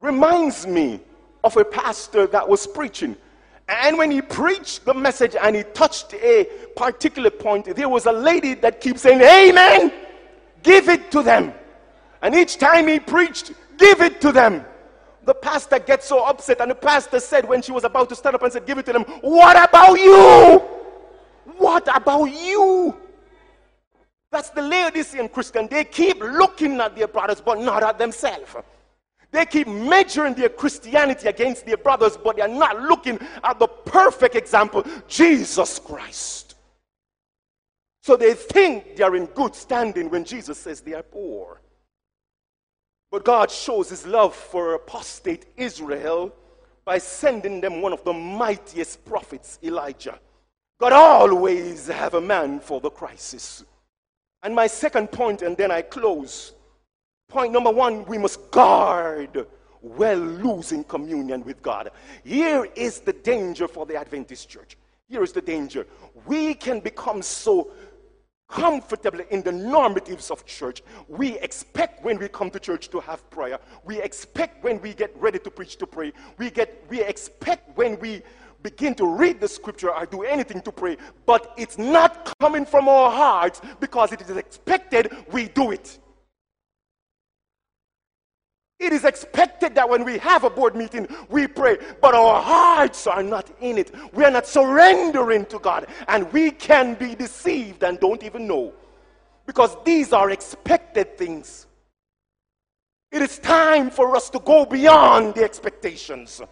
Reminds 0.00 0.66
me 0.66 1.00
of 1.44 1.56
a 1.56 1.64
pastor 1.64 2.26
that 2.28 2.48
was 2.48 2.66
preaching. 2.66 3.16
And 3.68 3.96
when 3.96 4.10
he 4.10 4.20
preached 4.20 4.84
the 4.84 4.94
message 4.94 5.36
and 5.40 5.54
he 5.54 5.62
touched 5.62 6.14
a 6.14 6.48
particular 6.74 7.30
point, 7.30 7.76
there 7.76 7.88
was 7.88 8.06
a 8.06 8.12
lady 8.12 8.54
that 8.54 8.80
keeps 8.80 9.02
saying, 9.02 9.20
Amen. 9.20 9.92
Give 10.62 10.88
it 10.88 11.10
to 11.12 11.22
them. 11.22 11.52
And 12.22 12.34
each 12.34 12.58
time 12.58 12.88
he 12.88 12.98
preached, 12.98 13.52
give 13.78 14.00
it 14.00 14.20
to 14.22 14.32
them 14.32 14.64
the 15.24 15.34
pastor 15.34 15.78
gets 15.78 16.06
so 16.06 16.24
upset, 16.24 16.60
and 16.60 16.70
the 16.70 16.74
pastor 16.74 17.20
said 17.20 17.48
when 17.48 17.62
she 17.62 17.72
was 17.72 17.84
about 17.84 18.08
to 18.08 18.16
stand 18.16 18.34
up 18.34 18.42
and 18.42 18.52
said, 18.52 18.66
Give 18.66 18.78
it 18.78 18.86
to 18.86 18.92
them, 18.92 19.04
What 19.20 19.56
about 19.56 19.94
you? 19.98 20.58
What 21.58 21.88
about 21.94 22.24
you? 22.24 22.96
That's 24.30 24.50
the 24.50 24.62
Laodicean 24.62 25.28
Christian. 25.28 25.68
They 25.68 25.84
keep 25.84 26.20
looking 26.20 26.80
at 26.80 26.96
their 26.96 27.08
brothers, 27.08 27.40
but 27.40 27.58
not 27.60 27.82
at 27.82 27.98
themselves. 27.98 28.56
They 29.30 29.46
keep 29.46 29.66
measuring 29.66 30.34
their 30.34 30.50
Christianity 30.50 31.28
against 31.28 31.64
their 31.66 31.78
brothers, 31.78 32.16
but 32.16 32.36
they 32.36 32.42
are 32.42 32.48
not 32.48 32.80
looking 32.82 33.18
at 33.42 33.58
the 33.58 33.66
perfect 33.66 34.34
example, 34.34 34.84
Jesus 35.08 35.78
Christ. 35.78 36.54
So 38.02 38.16
they 38.16 38.34
think 38.34 38.96
they 38.96 39.04
are 39.04 39.16
in 39.16 39.26
good 39.26 39.54
standing 39.54 40.10
when 40.10 40.24
Jesus 40.24 40.58
says 40.58 40.80
they 40.80 40.94
are 40.94 41.02
poor. 41.02 41.60
But 43.12 43.24
God 43.24 43.50
shows 43.50 43.90
his 43.90 44.06
love 44.06 44.34
for 44.34 44.72
apostate 44.72 45.44
Israel 45.58 46.34
by 46.86 46.96
sending 46.96 47.60
them 47.60 47.82
one 47.82 47.92
of 47.92 48.02
the 48.04 48.12
mightiest 48.14 49.04
prophets, 49.04 49.58
Elijah. 49.62 50.18
God 50.80 50.94
always 50.94 51.88
have 51.88 52.14
a 52.14 52.20
man 52.22 52.58
for 52.58 52.80
the 52.80 52.88
crisis. 52.88 53.64
And 54.42 54.54
my 54.54 54.66
second 54.66 55.12
point, 55.12 55.42
and 55.42 55.54
then 55.58 55.70
I 55.70 55.82
close. 55.82 56.54
Point 57.28 57.52
number 57.52 57.70
one, 57.70 58.06
we 58.06 58.16
must 58.16 58.50
guard 58.50 59.46
well 59.82 60.18
losing 60.18 60.82
communion 60.82 61.44
with 61.44 61.60
God. 61.60 61.90
Here 62.24 62.66
is 62.74 63.00
the 63.00 63.12
danger 63.12 63.68
for 63.68 63.84
the 63.84 63.94
Adventist 63.94 64.48
church. 64.48 64.78
Here 65.06 65.22
is 65.22 65.32
the 65.32 65.42
danger. 65.42 65.86
We 66.24 66.54
can 66.54 66.80
become 66.80 67.20
so 67.20 67.72
comfortably 68.52 69.24
in 69.30 69.42
the 69.42 69.50
normatives 69.50 70.30
of 70.30 70.44
church. 70.44 70.82
We 71.08 71.38
expect 71.38 72.04
when 72.04 72.18
we 72.18 72.28
come 72.28 72.50
to 72.50 72.60
church 72.60 72.90
to 72.90 73.00
have 73.00 73.28
prayer. 73.30 73.58
We 73.84 74.00
expect 74.00 74.62
when 74.62 74.80
we 74.82 74.92
get 74.92 75.10
ready 75.16 75.38
to 75.38 75.50
preach 75.50 75.76
to 75.78 75.86
pray. 75.86 76.12
We 76.38 76.50
get 76.50 76.84
we 76.90 77.02
expect 77.02 77.76
when 77.76 77.98
we 77.98 78.22
begin 78.62 78.94
to 78.96 79.06
read 79.06 79.40
the 79.40 79.48
scripture 79.48 79.90
or 79.90 80.06
do 80.06 80.22
anything 80.22 80.60
to 80.62 80.70
pray, 80.70 80.96
but 81.26 81.52
it's 81.56 81.78
not 81.78 82.32
coming 82.38 82.64
from 82.64 82.88
our 82.88 83.10
hearts 83.10 83.60
because 83.80 84.12
it 84.12 84.20
is 84.20 84.30
expected 84.36 85.10
we 85.32 85.48
do 85.48 85.72
it. 85.72 85.98
It 88.82 88.92
is 88.92 89.04
expected 89.04 89.76
that 89.76 89.88
when 89.88 90.04
we 90.04 90.18
have 90.18 90.42
a 90.42 90.50
board 90.50 90.74
meeting, 90.74 91.06
we 91.28 91.46
pray, 91.46 91.78
but 92.00 92.16
our 92.16 92.42
hearts 92.42 93.06
are 93.06 93.22
not 93.22 93.48
in 93.60 93.78
it. 93.78 93.94
We 94.12 94.24
are 94.24 94.30
not 94.32 94.44
surrendering 94.44 95.46
to 95.46 95.60
God, 95.60 95.86
and 96.08 96.30
we 96.32 96.50
can 96.50 96.94
be 96.94 97.14
deceived 97.14 97.84
and 97.84 98.00
don't 98.00 98.24
even 98.24 98.48
know 98.48 98.72
because 99.46 99.76
these 99.84 100.12
are 100.12 100.30
expected 100.30 101.16
things. 101.16 101.68
It 103.12 103.22
is 103.22 103.38
time 103.38 103.88
for 103.88 104.16
us 104.16 104.28
to 104.30 104.40
go 104.40 104.64
beyond 104.64 105.36
the 105.36 105.44
expectations. 105.44 106.42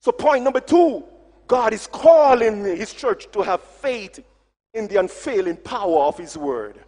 So, 0.00 0.10
point 0.10 0.42
number 0.42 0.60
two 0.60 1.04
God 1.46 1.72
is 1.72 1.86
calling 1.86 2.64
His 2.64 2.92
church 2.92 3.30
to 3.30 3.42
have 3.42 3.62
faith 3.62 4.18
in 4.74 4.88
the 4.88 4.96
unfailing 4.96 5.58
power 5.58 6.00
of 6.00 6.18
His 6.18 6.36
word. 6.36 6.80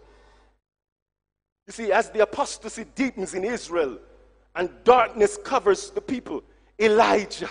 You 1.70 1.84
see, 1.84 1.92
as 1.92 2.10
the 2.10 2.18
apostasy 2.18 2.84
deepens 2.96 3.34
in 3.34 3.44
Israel 3.44 3.96
and 4.56 4.68
darkness 4.82 5.38
covers 5.44 5.90
the 5.90 6.00
people, 6.00 6.42
Elijah, 6.80 7.48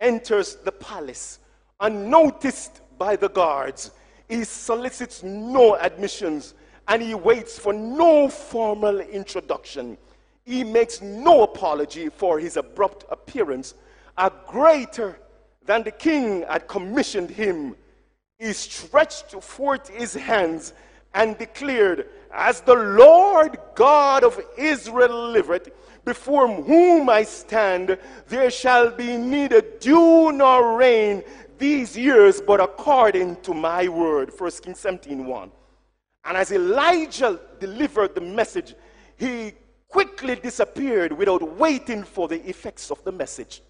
enters 0.00 0.56
the 0.56 0.72
palace, 0.72 1.38
unnoticed 1.78 2.80
by 2.98 3.14
the 3.14 3.28
guards. 3.28 3.92
He 4.28 4.42
solicits 4.42 5.22
no 5.22 5.76
admissions 5.76 6.54
and 6.88 7.00
he 7.00 7.14
waits 7.14 7.56
for 7.56 7.72
no 7.72 8.28
formal 8.28 8.98
introduction. 8.98 9.98
He 10.44 10.64
makes 10.64 11.00
no 11.00 11.44
apology 11.44 12.08
for 12.08 12.40
his 12.40 12.56
abrupt 12.56 13.04
appearance. 13.08 13.74
A 14.16 14.32
greater 14.48 15.16
than 15.64 15.84
the 15.84 15.92
king 15.92 16.42
had 16.42 16.66
commissioned 16.66 17.30
him, 17.30 17.76
he 18.40 18.52
stretched 18.52 19.30
forth 19.40 19.88
his 19.90 20.12
hands 20.14 20.72
and 21.14 21.38
declared, 21.38 22.08
As 22.32 22.60
the 22.60 22.74
Lord 22.74 23.58
God 23.74 24.24
of 24.24 24.40
Israel 24.56 25.30
liveth, 25.30 25.70
before 26.04 26.48
whom 26.48 27.08
I 27.10 27.22
stand, 27.24 27.98
there 28.28 28.50
shall 28.50 28.90
be 28.90 29.16
neither 29.16 29.60
dew 29.60 30.32
nor 30.32 30.76
rain 30.76 31.22
these 31.58 31.96
years, 31.96 32.40
but 32.40 32.60
according 32.60 33.36
to 33.42 33.52
my 33.52 33.88
word. 33.88 34.30
1 34.36 34.50
Kings 34.62 34.80
17 34.80 35.26
1. 35.26 35.50
And 36.24 36.36
as 36.36 36.52
Elijah 36.52 37.40
delivered 37.58 38.14
the 38.14 38.20
message, 38.20 38.74
he 39.16 39.52
quickly 39.88 40.36
disappeared 40.36 41.12
without 41.12 41.56
waiting 41.56 42.04
for 42.04 42.28
the 42.28 42.46
effects 42.48 42.90
of 42.90 43.02
the 43.04 43.12
message. 43.12 43.62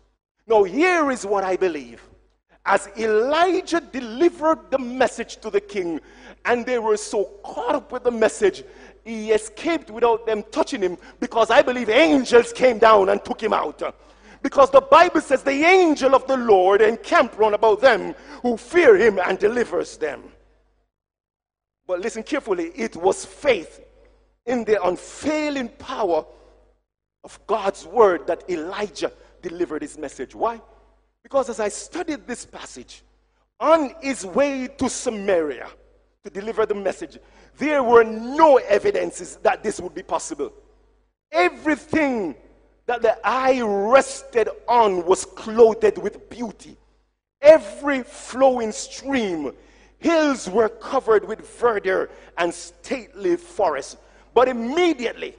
Now, 0.47 0.65
here 0.65 1.11
is 1.11 1.25
what 1.25 1.45
I 1.45 1.57
believe. 1.57 2.03
As 2.65 2.89
Elijah 2.99 3.81
delivered 3.81 4.71
the 4.71 4.79
message 4.79 5.37
to 5.41 5.51
the 5.51 5.61
king, 5.61 6.01
and 6.49 6.65
they 6.65 6.79
were 6.79 6.97
so 6.97 7.25
caught 7.45 7.75
up 7.75 7.93
with 7.93 8.05
the 8.05 8.11
message, 8.11 8.65
he 9.05 9.33
escaped 9.33 9.91
without 9.91 10.25
them 10.27 10.43
touching 10.51 10.81
him 10.81 10.97
because 11.21 11.51
I 11.51 11.61
believe 11.61 11.91
angels 11.91 12.53
came 12.55 12.79
down 12.79 13.11
and 13.11 13.23
took 13.23 13.43
him 13.43 13.53
out. 13.53 13.83
Because 14.43 14.71
the 14.71 14.81
Bible 14.81 15.21
says 15.21 15.43
the 15.43 15.51
angel 15.65 16.15
of 16.15 16.27
the 16.27 16.39
Lord 16.39 16.81
encamped 16.81 17.37
round 17.37 17.55
about 17.55 17.83
them 17.83 18.15
who 18.43 18.57
fear 18.57 18.97
him 18.97 19.19
and 19.19 19.39
delivers 19.39 19.99
them. 19.99 20.23
But 21.87 22.01
listen 22.01 22.23
carefully, 22.23 22.73
it 22.75 22.97
was 22.97 23.27
faith 23.27 23.85
in 24.47 24.65
the 24.65 24.83
unfailing 24.83 25.69
power 25.69 26.25
of 27.25 27.39
God's 27.47 27.85
word 27.85 28.27
that 28.27 28.49
Elijah 28.49 29.13
delivered 29.43 29.83
his 29.83 29.99
message. 29.99 30.35
Why? 30.35 30.63
Because 31.23 31.51
as 31.51 31.61
I 31.61 31.69
studied 31.69 32.27
this 32.27 32.47
passage, 32.47 33.03
on 33.61 33.93
his 34.01 34.25
way 34.25 34.69
to 34.79 34.89
Samaria 34.89 35.69
to 36.25 36.31
deliver 36.31 36.67
the 36.67 36.75
message, 36.75 37.19
there 37.57 37.83
were 37.83 38.05
no 38.05 38.57
evidences 38.57 39.37
that 39.43 39.63
this 39.63 39.81
would 39.81 39.95
be 39.95 40.03
possible. 40.03 40.53
Everything 41.31 42.35
that 42.87 43.03
the 43.03 43.19
eye 43.25 43.61
rested 43.61 44.49
on 44.67 45.05
was 45.05 45.25
clothed 45.25 45.99
with 45.99 46.29
beauty. 46.31 46.77
Every 47.41 48.03
flowing 48.03 48.73
stream 48.73 49.53
Hills 49.99 50.49
were 50.49 50.69
covered 50.69 51.27
with 51.27 51.41
verdure 51.41 52.09
and 52.37 52.55
stately 52.55 53.37
forests. 53.37 53.97
But 54.33 54.49
immediately, 54.49 55.35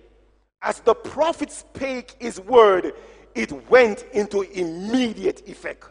as 0.61 0.81
the 0.81 0.93
prophet 0.93 1.51
spake 1.51 2.15
his 2.19 2.39
word, 2.41 2.93
it 3.35 3.69
went 3.69 4.03
into 4.11 4.41
immediate 4.41 5.47
effect. 5.47 5.85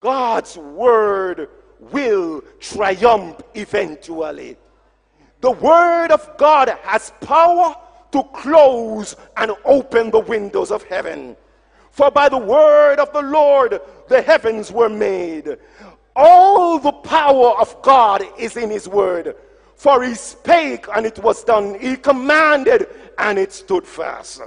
God's 0.00 0.56
word 0.56 1.50
will 1.80 2.42
triumph 2.60 3.40
eventually. 3.54 4.56
The 5.40 5.50
word 5.50 6.10
of 6.10 6.36
God 6.36 6.68
has 6.82 7.12
power 7.20 7.74
to 8.12 8.22
close 8.34 9.16
and 9.36 9.52
open 9.64 10.10
the 10.10 10.20
windows 10.20 10.70
of 10.70 10.82
heaven. 10.84 11.36
For 11.90 12.10
by 12.10 12.28
the 12.28 12.38
word 12.38 12.98
of 12.98 13.12
the 13.12 13.22
Lord 13.22 13.80
the 14.08 14.22
heavens 14.22 14.70
were 14.70 14.88
made. 14.88 15.56
All 16.14 16.78
the 16.78 16.92
power 16.92 17.58
of 17.60 17.80
God 17.82 18.22
is 18.38 18.56
in 18.56 18.70
his 18.70 18.88
word. 18.88 19.36
For 19.76 20.02
he 20.02 20.14
spake 20.14 20.86
and 20.94 21.06
it 21.06 21.18
was 21.20 21.42
done. 21.42 21.78
He 21.80 21.96
commanded 21.96 22.88
and 23.18 23.38
it 23.38 23.52
stood 23.52 23.86
fast. 23.86 24.42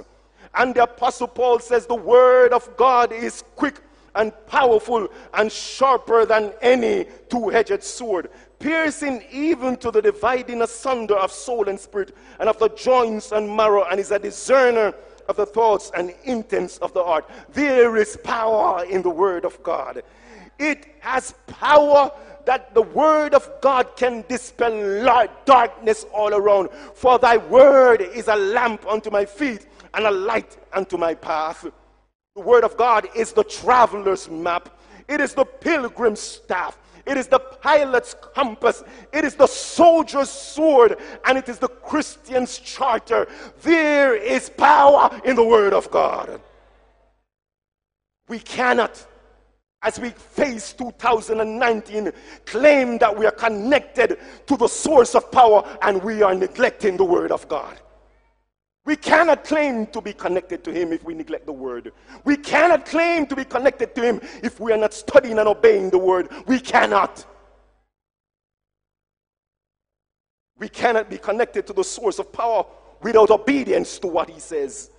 And 0.54 0.74
the 0.74 0.84
apostle 0.84 1.26
Paul 1.26 1.58
says 1.58 1.86
the 1.86 1.94
word 1.96 2.52
of 2.52 2.76
God 2.76 3.12
is 3.12 3.42
quick 3.56 3.80
and 4.14 4.32
powerful 4.46 5.08
and 5.34 5.50
sharper 5.50 6.24
than 6.24 6.52
any 6.62 7.06
two-edged 7.28 7.82
sword, 7.82 8.30
piercing 8.58 9.24
even 9.30 9.76
to 9.76 9.90
the 9.90 10.00
dividing 10.00 10.62
asunder 10.62 11.16
of 11.16 11.32
soul 11.32 11.68
and 11.68 11.78
spirit 11.78 12.16
and 12.38 12.48
of 12.48 12.58
the 12.58 12.68
joints 12.70 13.32
and 13.32 13.48
marrow 13.48 13.84
and 13.84 14.00
is 14.00 14.10
a 14.10 14.18
discerner 14.18 14.94
of 15.28 15.36
the 15.36 15.46
thoughts 15.46 15.90
and 15.94 16.14
intents 16.24 16.78
of 16.78 16.92
the 16.92 17.02
heart. 17.02 17.28
There 17.52 17.96
is 17.96 18.16
power 18.22 18.84
in 18.84 19.02
the 19.02 19.10
word 19.10 19.44
of 19.44 19.62
God. 19.62 20.02
It 20.58 20.86
has 21.00 21.34
power 21.46 22.12
that 22.44 22.74
the 22.74 22.82
word 22.82 23.34
of 23.34 23.50
God 23.60 23.96
can 23.96 24.24
dispel 24.28 25.26
darkness 25.44 26.04
all 26.12 26.34
around. 26.34 26.70
For 26.94 27.18
thy 27.18 27.38
word 27.38 28.02
is 28.02 28.28
a 28.28 28.36
lamp 28.36 28.86
unto 28.86 29.10
my 29.10 29.24
feet 29.24 29.66
and 29.94 30.06
a 30.06 30.10
light 30.10 30.56
unto 30.72 30.96
my 30.96 31.14
path. 31.14 31.66
The 32.34 32.40
word 32.40 32.64
of 32.64 32.76
God 32.76 33.08
is 33.14 33.32
the 33.32 33.44
traveler's 33.44 34.28
map, 34.28 34.68
it 35.08 35.20
is 35.20 35.34
the 35.34 35.44
pilgrim's 35.44 36.20
staff. 36.20 36.78
It 37.06 37.18
is 37.18 37.26
the 37.26 37.38
pilot's 37.38 38.14
compass. 38.34 38.82
It 39.12 39.26
is 39.26 39.34
the 39.34 39.46
soldier's 39.46 40.30
sword. 40.30 40.96
And 41.26 41.36
it 41.36 41.50
is 41.50 41.58
the 41.58 41.68
Christian's 41.68 42.58
charter. 42.58 43.28
There 43.60 44.16
is 44.16 44.48
power 44.48 45.20
in 45.26 45.36
the 45.36 45.44
Word 45.44 45.74
of 45.74 45.90
God. 45.90 46.40
We 48.26 48.38
cannot 48.38 49.06
as 49.84 50.00
we 50.00 50.08
face 50.08 50.72
2019, 50.72 52.10
claim 52.46 52.96
that 52.96 53.16
we 53.16 53.26
are 53.26 53.30
connected 53.30 54.18
to 54.46 54.56
the 54.56 54.66
source 54.66 55.14
of 55.14 55.30
power 55.30 55.62
and 55.82 56.02
we 56.02 56.22
are 56.22 56.34
neglecting 56.34 56.96
the 56.96 57.04
Word 57.04 57.30
of 57.30 57.46
God. 57.48 57.78
We 58.86 58.96
cannot 58.96 59.44
claim 59.44 59.86
to 59.88 60.00
be 60.00 60.12
connected 60.12 60.62
to 60.64 60.72
Him 60.72 60.92
if 60.92 61.04
we 61.04 61.14
neglect 61.14 61.46
the 61.46 61.52
Word. 61.52 61.92
We 62.24 62.36
cannot 62.36 62.84
claim 62.84 63.26
to 63.26 63.36
be 63.36 63.44
connected 63.44 63.94
to 63.94 64.02
Him 64.02 64.20
if 64.42 64.60
we 64.60 64.72
are 64.72 64.76
not 64.76 64.92
studying 64.92 65.38
and 65.38 65.48
obeying 65.48 65.90
the 65.90 65.98
Word. 65.98 66.28
We 66.46 66.60
cannot. 66.60 67.24
We 70.58 70.68
cannot 70.68 71.08
be 71.08 71.16
connected 71.16 71.66
to 71.66 71.72
the 71.72 71.84
source 71.84 72.18
of 72.18 72.30
power 72.30 72.66
without 73.00 73.30
obedience 73.30 73.98
to 74.00 74.06
what 74.06 74.28
He 74.28 74.38
says. 74.38 74.90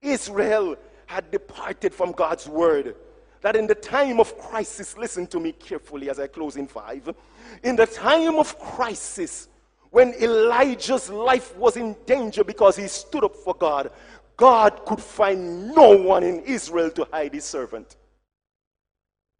Israel 0.00 0.76
had 1.04 1.30
departed 1.30 1.94
from 1.94 2.12
God's 2.12 2.48
Word 2.48 2.96
that 3.42 3.54
in 3.54 3.66
the 3.66 3.74
time 3.74 4.18
of 4.18 4.36
crisis, 4.38 4.96
listen 4.96 5.26
to 5.28 5.38
me 5.38 5.52
carefully 5.52 6.08
as 6.08 6.18
I 6.18 6.26
close 6.26 6.56
in 6.56 6.66
five. 6.66 7.14
In 7.62 7.76
the 7.76 7.86
time 7.86 8.36
of 8.36 8.58
crisis, 8.58 9.48
when 9.96 10.12
Elijah's 10.20 11.08
life 11.08 11.56
was 11.56 11.78
in 11.78 11.96
danger 12.04 12.44
because 12.44 12.76
he 12.76 12.86
stood 12.86 13.24
up 13.24 13.34
for 13.34 13.54
God, 13.54 13.90
God 14.36 14.84
could 14.84 15.00
find 15.00 15.74
no 15.74 15.96
one 15.96 16.22
in 16.22 16.40
Israel 16.40 16.90
to 16.90 17.08
hide 17.10 17.32
his 17.32 17.46
servant. 17.46 17.96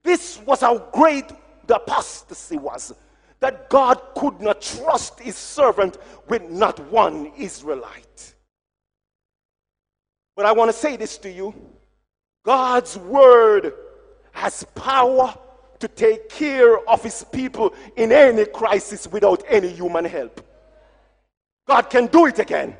This 0.02 0.40
was 0.46 0.62
how 0.62 0.78
great 0.78 1.26
the 1.66 1.76
apostasy 1.76 2.56
was 2.56 2.94
that 3.38 3.68
God 3.68 4.00
could 4.16 4.40
not 4.40 4.62
trust 4.62 5.20
his 5.20 5.36
servant 5.36 5.98
with 6.26 6.48
not 6.48 6.80
one 6.90 7.32
Israelite. 7.36 8.34
But 10.36 10.46
I 10.46 10.52
want 10.52 10.70
to 10.70 10.76
say 10.78 10.96
this 10.96 11.18
to 11.18 11.30
you 11.30 11.54
God's 12.46 12.96
word 12.96 13.74
has 14.32 14.64
power 14.74 15.34
to 15.80 15.88
take 15.88 16.30
care 16.30 16.78
of 16.88 17.02
his 17.02 17.26
people 17.30 17.74
in 17.96 18.10
any 18.10 18.46
crisis 18.46 19.06
without 19.06 19.44
any 19.50 19.68
human 19.68 20.06
help. 20.06 20.45
God 21.66 21.90
can 21.90 22.06
do 22.06 22.26
it 22.26 22.38
again. 22.38 22.76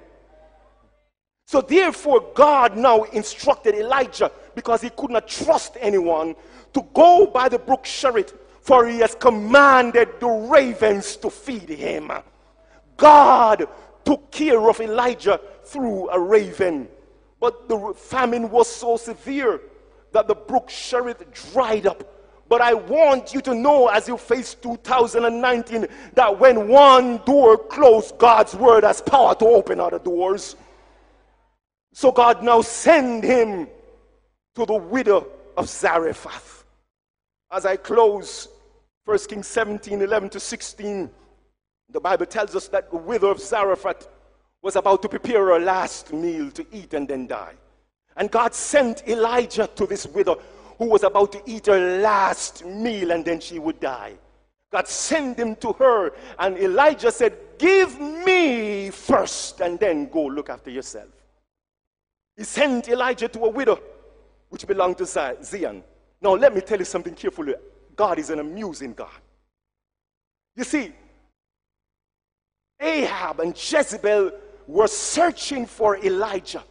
So, 1.47 1.61
therefore, 1.61 2.33
God 2.35 2.77
now 2.77 3.05
instructed 3.05 3.75
Elijah 3.75 4.33
because 4.55 4.81
he 4.81 4.91
could 4.91 5.11
not 5.11 5.29
trust 5.29 5.77
anyone 5.81 6.35
to 6.73 6.83
go 6.93 7.27
by 7.27 7.49
the 7.49 7.59
brook 7.59 7.85
Cherith, 7.85 8.35
for 8.61 8.87
he 8.87 8.99
has 8.99 9.15
commanded 9.15 10.09
the 10.19 10.27
ravens 10.27 11.17
to 11.19 11.31
feed 11.31 11.69
him. 11.69 12.11
God 12.97 13.69
took 14.05 14.31
care 14.33 14.69
of 14.69 14.81
Elijah 14.81 15.41
through 15.65 16.09
a 16.11 16.19
raven, 16.19 16.89
but 17.39 17.69
the 17.69 17.93
famine 17.97 18.51
was 18.51 18.69
so 18.69 18.97
severe 18.97 19.61
that 20.13 20.27
the 20.27 20.35
brook 20.35 20.69
Cherith 20.69 21.23
dried 21.53 21.87
up. 21.87 22.03
But 22.49 22.61
I 22.61 22.75
want 22.75 23.35
you 23.35 23.41
to 23.43 23.55
know 23.55 23.89
as 23.89 24.07
you 24.07 24.17
face 24.17 24.55
2019 24.55 25.87
that 26.15 26.39
when 26.39 26.69
one 26.69 27.19
door 27.19 27.59
closed, 27.59 28.19
God's 28.19 28.55
word 28.55 28.85
has 28.85 29.01
power 29.01 29.35
to 29.37 29.47
open 29.47 29.81
other 29.81 29.99
doors. 29.99 30.55
So 31.93 32.13
God 32.13 32.43
now 32.43 32.61
send 32.61 33.25
him 33.25 33.67
to 34.55 34.65
the 34.65 34.75
widow 34.75 35.27
of 35.57 35.69
Zarephath. 35.69 36.65
As 37.51 37.67
I 37.67 37.77
close 37.77 38.49
1 39.07 39.19
Kings 39.29 39.47
17 39.47 40.03
11 40.03 40.31
to 40.31 40.41
16, 40.41 41.11
the 41.91 42.01
Bible 42.01 42.27
tells 42.27 42.55
us 42.55 42.69
that 42.69 42.91
the 42.91 42.97
widow 42.97 43.29
of 43.29 43.41
Zarephath 43.41 44.09
was 44.63 44.77
about 44.77 45.03
to 45.03 45.09
prepare 45.09 45.47
her 45.47 45.61
last 45.61 46.13
meal 46.13 46.51
to 46.51 46.67
eat 46.73 46.95
and 46.95 47.07
then 47.09 47.27
die. 47.27 47.55
And 48.17 48.31
God 48.31 48.55
sent 48.55 49.07
Elijah 49.09 49.69
to 49.77 49.87
this 49.87 50.07
widow 50.07 50.41
who 50.79 50.87
was 50.87 51.03
about 51.03 51.33
to 51.33 51.43
eat 51.47 51.67
her 51.67 52.01
last 52.01 52.65
meal 52.65 53.11
and 53.11 53.25
then 53.25 53.41
she 53.41 53.59
would 53.59 53.81
die. 53.81 54.15
God 54.73 54.89
sent 54.89 55.39
him 55.39 55.57
to 55.57 55.73
her, 55.75 56.13
and 56.39 56.59
Elijah 56.59 57.11
said, 57.11 57.39
Give 57.57 57.99
me 57.99 58.91
first, 58.91 59.61
and 59.61 59.79
then 59.79 60.09
go 60.09 60.25
look 60.25 60.51
after 60.51 60.71
yourself. 60.71 61.09
He 62.37 62.45
sent 62.45 62.89
Elijah 62.89 63.29
to 63.29 63.45
a 63.45 63.49
widow 63.49 63.81
which 64.51 64.67
belonged 64.67 64.99
to 64.99 65.05
Zidon. 65.05 65.83
Now, 66.21 66.35
let 66.35 66.55
me 66.55 66.61
tell 66.61 66.79
you 66.79 66.85
something 66.85 67.15
carefully. 67.15 67.55
God 67.95 68.19
is 68.19 68.31
an 68.31 68.41
amusing 68.41 68.93
God. 68.93 69.09
You 70.55 70.65
see, 70.65 70.93
Ahab 72.81 73.41
and 73.41 73.55
Jezebel 73.57 74.33
were 74.67 74.89
searching 74.89 75.65
for 75.65 75.97
Elijah. 76.05 76.63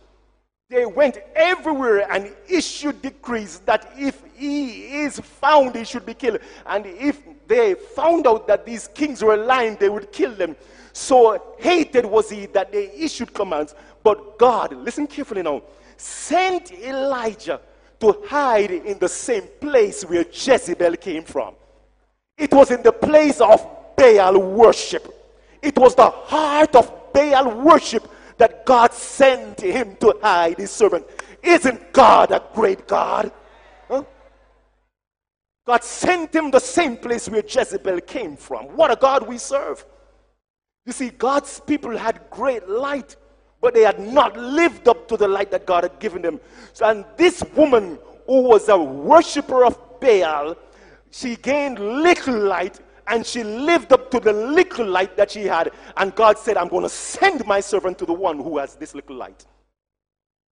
They 0.68 0.86
went 0.86 1.20
everywhere 1.36 2.12
and 2.12 2.36
issued 2.50 3.02
decrees 3.04 3.60
that 3.66 3.94
if 3.96 4.20
he 4.36 5.02
is 5.02 5.20
found, 5.20 5.76
he 5.76 5.84
should 5.84 6.06
be 6.08 6.16
killed. 6.16 6.40
And 6.66 6.88
if 6.88 7.22
they 7.48 7.76
found 7.76 8.26
out 8.26 8.48
that 8.48 8.66
these 8.66 8.88
kings 8.88 9.24
were 9.24 9.38
lying, 9.38 9.76
they 9.76 9.90
would 9.90 10.12
kill 10.12 10.34
them. 10.34 10.56
So 10.92 11.56
hated 11.60 12.06
was 12.06 12.32
he 12.32 12.48
that 12.48 12.72
they 12.72 12.92
issued 12.94 13.32
commands. 13.32 13.76
But 14.04 14.40
God, 14.40 14.74
listen 14.74 15.06
carefully 15.06 15.44
now, 15.44 15.62
sent 15.98 16.72
Elijah 16.72 17.62
to 18.00 18.24
hide 18.28 18.72
in 18.72 18.98
the 18.98 19.10
same 19.10 19.44
place 19.60 20.04
where 20.04 20.26
Jezebel 20.32 20.98
came 20.98 21.24
from. 21.24 21.54
It 22.38 22.52
was 22.52 22.72
in 22.72 22.82
the 22.82 22.92
place 22.92 23.40
of 23.40 23.66
Baal 23.96 24.40
worship. 24.40 25.14
It 25.62 25.78
was 25.78 25.94
the 25.94 26.10
heart 26.10 26.76
of 26.76 26.92
Baal 27.14 27.62
worship 27.62 28.10
that 28.38 28.66
God 28.66 28.94
sent 28.94 29.62
him 29.62 29.96
to 29.98 30.18
hide 30.22 30.58
his 30.58 30.72
servant. 30.72 31.06
Isn't 31.42 31.94
God 31.94 32.32
a 32.32 32.44
great 32.54 32.88
God? 32.88 33.32
God 35.66 35.84
sent 35.84 36.34
him 36.36 36.52
the 36.52 36.60
same 36.60 36.96
place 36.96 37.28
where 37.28 37.44
Jezebel 37.46 38.02
came 38.02 38.38
from. 38.38 38.66
What 38.78 38.92
a 38.92 38.96
God 38.96 39.28
we 39.28 39.40
serve. 39.40 39.84
You 40.86 40.94
see, 40.94 41.10
God's 41.10 41.60
people 41.60 41.98
had 41.98 42.22
great 42.30 42.70
light, 42.70 43.16
but 43.62 43.74
they 43.74 43.82
had 43.82 44.00
not 44.00 44.38
lived 44.38 44.88
up 44.88 45.08
to 45.08 45.18
the 45.18 45.28
light 45.28 45.50
that 45.50 45.66
God 45.66 45.84
had 45.84 46.00
given 46.00 46.22
them. 46.22 46.40
So, 46.74 46.88
and 46.88 47.04
this 47.18 47.44
woman, 47.56 47.98
who 48.28 48.44
was 48.44 48.70
a 48.70 48.78
worshiper 48.78 49.66
of 49.66 49.80
Baal, 50.00 50.56
she 51.10 51.36
gained 51.36 51.80
little 51.80 52.38
light 52.38 52.80
and 53.08 53.26
she 53.26 53.44
lived 53.44 53.94
up 53.94 54.10
to 54.12 54.20
the 54.20 54.34
little 54.34 54.88
light 54.88 55.16
that 55.18 55.32
she 55.32 55.44
had. 55.44 55.72
And 55.98 56.16
God 56.16 56.38
said, 56.38 56.58
I'm 56.58 56.68
going 56.68 56.84
to 56.84 56.90
send 56.90 57.46
my 57.46 57.60
servant 57.60 57.98
to 58.00 58.06
the 58.06 58.14
one 58.14 58.38
who 58.38 58.58
has 58.58 58.76
this 58.76 58.96
little 58.96 59.16
light. 59.16 59.46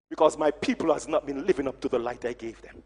Because 0.10 0.38
my 0.38 0.52
people 0.52 0.94
has 0.94 1.08
not 1.08 1.26
been 1.26 1.46
living 1.46 1.68
up 1.68 1.80
to 1.82 1.90
the 1.90 1.98
light 1.98 2.24
I 2.26 2.34
gave 2.34 2.62
them. 2.62 2.84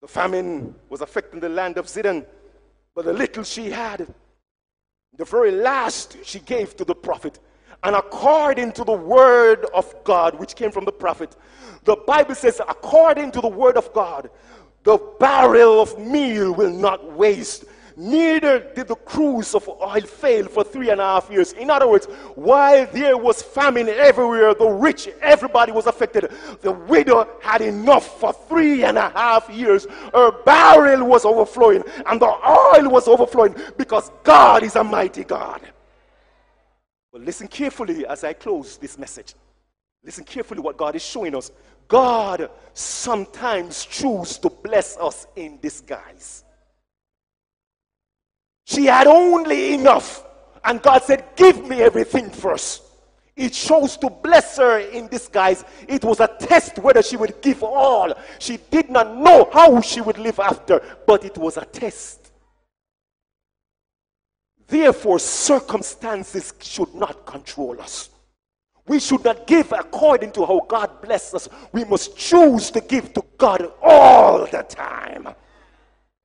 The 0.00 0.08
famine 0.08 0.74
was 0.88 1.00
affecting 1.00 1.40
the 1.40 1.48
land 1.48 1.78
of 1.78 1.86
Zidon, 1.86 2.24
but 2.94 3.04
the 3.04 3.12
little 3.12 3.42
she 3.42 3.70
had, 3.70 4.06
the 5.16 5.24
very 5.24 5.50
last 5.50 6.16
she 6.24 6.38
gave 6.38 6.76
to 6.76 6.84
the 6.84 6.94
prophet. 6.94 7.38
And 7.82 7.94
according 7.94 8.72
to 8.72 8.84
the 8.84 8.92
word 8.92 9.66
of 9.74 9.94
God, 10.04 10.38
which 10.38 10.54
came 10.54 10.70
from 10.70 10.84
the 10.84 10.92
prophet, 10.92 11.36
the 11.84 11.96
Bible 11.96 12.34
says, 12.34 12.60
according 12.68 13.32
to 13.32 13.40
the 13.40 13.48
word 13.48 13.76
of 13.76 13.92
God, 13.92 14.30
the 14.86 14.98
barrel 15.18 15.82
of 15.82 15.98
meal 15.98 16.52
will 16.52 16.70
not 16.70 17.12
waste. 17.12 17.64
Neither 17.96 18.60
did 18.72 18.86
the 18.86 18.94
cruse 18.94 19.52
of 19.52 19.68
oil 19.68 20.02
fail 20.02 20.46
for 20.46 20.62
three 20.62 20.90
and 20.90 21.00
a 21.00 21.04
half 21.04 21.28
years. 21.28 21.54
In 21.54 21.70
other 21.70 21.88
words, 21.88 22.06
while 22.36 22.86
there 22.92 23.16
was 23.16 23.42
famine 23.42 23.88
everywhere, 23.88 24.54
the 24.54 24.68
rich, 24.68 25.08
everybody 25.20 25.72
was 25.72 25.86
affected. 25.86 26.30
The 26.60 26.70
widow 26.70 27.26
had 27.42 27.62
enough 27.62 28.20
for 28.20 28.32
three 28.32 28.84
and 28.84 28.96
a 28.96 29.08
half 29.10 29.50
years. 29.50 29.88
Her 30.14 30.30
barrel 30.44 31.04
was 31.04 31.24
overflowing, 31.24 31.82
and 32.06 32.22
the 32.22 32.26
oil 32.26 32.88
was 32.88 33.08
overflowing 33.08 33.56
because 33.76 34.12
God 34.22 34.62
is 34.62 34.76
a 34.76 34.84
mighty 34.84 35.24
God. 35.24 35.62
But 37.10 37.22
listen 37.22 37.48
carefully 37.48 38.06
as 38.06 38.22
I 38.22 38.34
close 38.34 38.76
this 38.76 38.96
message. 38.98 39.34
Listen 40.04 40.22
carefully 40.22 40.60
what 40.60 40.76
God 40.76 40.94
is 40.94 41.04
showing 41.04 41.34
us. 41.34 41.50
God 41.88 42.50
sometimes 42.74 43.84
chooses 43.86 44.38
to 44.38 44.50
bless 44.50 44.96
us 44.96 45.26
in 45.36 45.58
disguise. 45.60 46.44
She 48.64 48.86
had 48.86 49.06
only 49.06 49.74
enough, 49.74 50.24
and 50.64 50.82
God 50.82 51.02
said, 51.04 51.24
Give 51.36 51.66
me 51.66 51.82
everything 51.82 52.30
first. 52.30 52.82
It 53.36 53.50
chose 53.52 53.96
to 53.98 54.08
bless 54.08 54.56
her 54.56 54.78
in 54.78 55.08
disguise. 55.08 55.62
It 55.86 56.02
was 56.04 56.20
a 56.20 56.26
test 56.26 56.78
whether 56.78 57.02
she 57.02 57.16
would 57.16 57.40
give 57.42 57.62
all. 57.62 58.14
She 58.38 58.56
did 58.56 58.88
not 58.88 59.14
know 59.14 59.48
how 59.52 59.80
she 59.82 60.00
would 60.00 60.18
live 60.18 60.40
after, 60.40 60.80
but 61.06 61.22
it 61.22 61.36
was 61.36 61.58
a 61.58 61.66
test. 61.66 62.32
Therefore, 64.66 65.18
circumstances 65.18 66.54
should 66.60 66.94
not 66.94 67.24
control 67.26 67.80
us. 67.80 68.08
We 68.86 69.00
should 69.00 69.24
not 69.24 69.46
give 69.46 69.72
according 69.72 70.32
to 70.32 70.46
how 70.46 70.64
God 70.68 71.02
bless 71.02 71.34
us. 71.34 71.48
We 71.72 71.84
must 71.84 72.16
choose 72.16 72.70
to 72.70 72.80
give 72.80 73.12
to 73.14 73.24
God 73.36 73.72
all 73.82 74.46
the 74.46 74.62
time. 74.62 75.28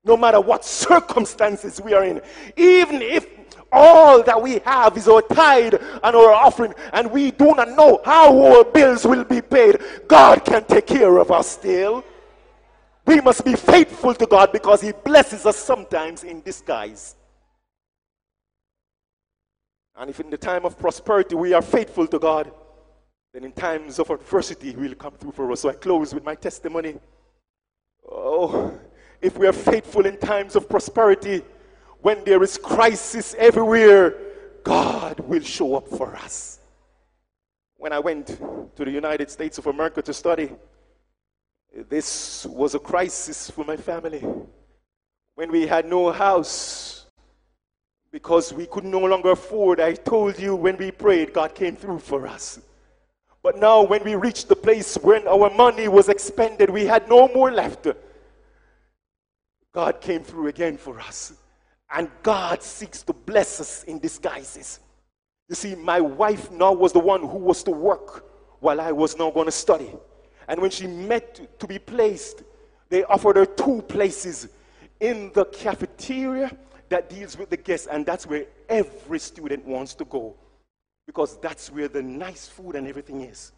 No 0.03 0.15
matter 0.15 0.39
what 0.39 0.63
circumstances 0.63 1.81
we 1.81 1.93
are 1.93 2.03
in. 2.03 2.21
Even 2.57 3.01
if 3.01 3.27
all 3.71 4.21
that 4.23 4.41
we 4.41 4.59
have 4.59 4.97
is 4.97 5.07
our 5.07 5.21
tithe 5.21 5.75
and 5.75 6.15
our 6.15 6.33
offering, 6.33 6.73
and 6.93 7.09
we 7.09 7.31
do 7.31 7.55
not 7.55 7.69
know 7.69 8.01
how 8.03 8.37
our 8.41 8.63
bills 8.63 9.05
will 9.05 9.23
be 9.23 9.41
paid, 9.41 9.77
God 10.07 10.43
can 10.43 10.63
take 10.65 10.87
care 10.87 11.17
of 11.17 11.31
us 11.31 11.47
still. 11.47 12.03
We 13.05 13.21
must 13.21 13.43
be 13.43 13.55
faithful 13.55 14.13
to 14.15 14.25
God 14.25 14.51
because 14.51 14.81
He 14.81 14.91
blesses 14.91 15.45
us 15.45 15.57
sometimes 15.57 16.23
in 16.23 16.41
disguise. 16.41 17.15
And 19.95 20.09
if 20.09 20.19
in 20.19 20.29
the 20.29 20.37
time 20.37 20.65
of 20.65 20.77
prosperity 20.77 21.35
we 21.35 21.53
are 21.53 21.61
faithful 21.61 22.07
to 22.07 22.19
God, 22.19 22.51
then 23.33 23.43
in 23.43 23.51
times 23.51 23.99
of 23.99 24.09
adversity 24.09 24.71
He 24.71 24.75
will 24.75 24.95
come 24.95 25.13
through 25.13 25.31
for 25.31 25.51
us. 25.51 25.61
So 25.61 25.69
I 25.69 25.73
close 25.73 26.13
with 26.13 26.23
my 26.23 26.35
testimony. 26.35 26.99
Oh, 28.09 28.77
if 29.21 29.37
we 29.37 29.47
are 29.47 29.53
faithful 29.53 30.05
in 30.05 30.17
times 30.17 30.55
of 30.55 30.67
prosperity, 30.67 31.43
when 32.01 32.23
there 32.23 32.41
is 32.41 32.57
crisis 32.57 33.35
everywhere, 33.37 34.17
God 34.63 35.19
will 35.19 35.41
show 35.41 35.75
up 35.75 35.87
for 35.87 36.15
us. 36.15 36.59
When 37.77 37.93
I 37.93 37.99
went 37.99 38.27
to 38.27 38.85
the 38.85 38.91
United 38.91 39.29
States 39.29 39.57
of 39.57 39.67
America 39.67 40.01
to 40.01 40.13
study, 40.13 40.51
this 41.89 42.45
was 42.45 42.75
a 42.75 42.79
crisis 42.79 43.49
for 43.49 43.63
my 43.63 43.77
family. 43.77 44.23
When 45.35 45.51
we 45.51 45.65
had 45.65 45.85
no 45.85 46.11
house, 46.11 46.90
because 48.11 48.53
we 48.53 48.65
could 48.65 48.83
no 48.83 48.99
longer 48.99 49.31
afford. 49.31 49.79
I 49.79 49.93
told 49.93 50.37
you 50.37 50.55
when 50.55 50.77
we 50.77 50.91
prayed, 50.91 51.33
God 51.33 51.55
came 51.55 51.75
through 51.75 51.99
for 51.99 52.27
us. 52.27 52.59
But 53.43 53.57
now, 53.57 53.81
when 53.81 54.03
we 54.03 54.15
reached 54.15 54.49
the 54.49 54.55
place 54.55 54.95
when 54.97 55.27
our 55.27 55.49
money 55.49 55.87
was 55.87 56.09
expended, 56.09 56.69
we 56.69 56.85
had 56.85 57.09
no 57.09 57.27
more 57.29 57.51
left. 57.51 57.87
God 59.73 60.01
came 60.01 60.23
through 60.23 60.47
again 60.47 60.77
for 60.77 60.99
us. 60.99 61.33
And 61.89 62.09
God 62.21 62.61
seeks 62.61 63.01
to 63.03 63.13
bless 63.13 63.59
us 63.59 63.83
in 63.85 63.99
disguises. 63.99 64.79
You 65.49 65.55
see, 65.55 65.75
my 65.75 65.99
wife 65.99 66.51
now 66.51 66.71
was 66.71 66.93
the 66.93 66.99
one 66.99 67.21
who 67.21 67.37
was 67.37 67.63
to 67.63 67.71
work 67.71 68.25
while 68.59 68.79
I 68.79 68.91
was 68.91 69.17
now 69.17 69.31
going 69.31 69.47
to 69.47 69.51
study. 69.51 69.91
And 70.47 70.61
when 70.61 70.69
she 70.69 70.87
met 70.87 71.59
to 71.59 71.67
be 71.67 71.79
placed, 71.79 72.43
they 72.89 73.03
offered 73.05 73.37
her 73.37 73.45
two 73.45 73.81
places 73.83 74.49
in 74.99 75.31
the 75.33 75.45
cafeteria 75.45 76.55
that 76.91 77.09
deals 77.09 77.37
with 77.37 77.49
the 77.49 77.57
guests, 77.57 77.87
and 77.87 78.05
that's 78.05 78.27
where 78.27 78.45
every 78.69 79.19
student 79.19 79.65
wants 79.65 79.93
to 79.95 80.05
go 80.05 80.35
because 81.07 81.37
that's 81.37 81.71
where 81.71 81.87
the 81.87 82.01
nice 82.01 82.47
food 82.47 82.75
and 82.75 82.87
everything 82.87 83.21
is. 83.21 83.53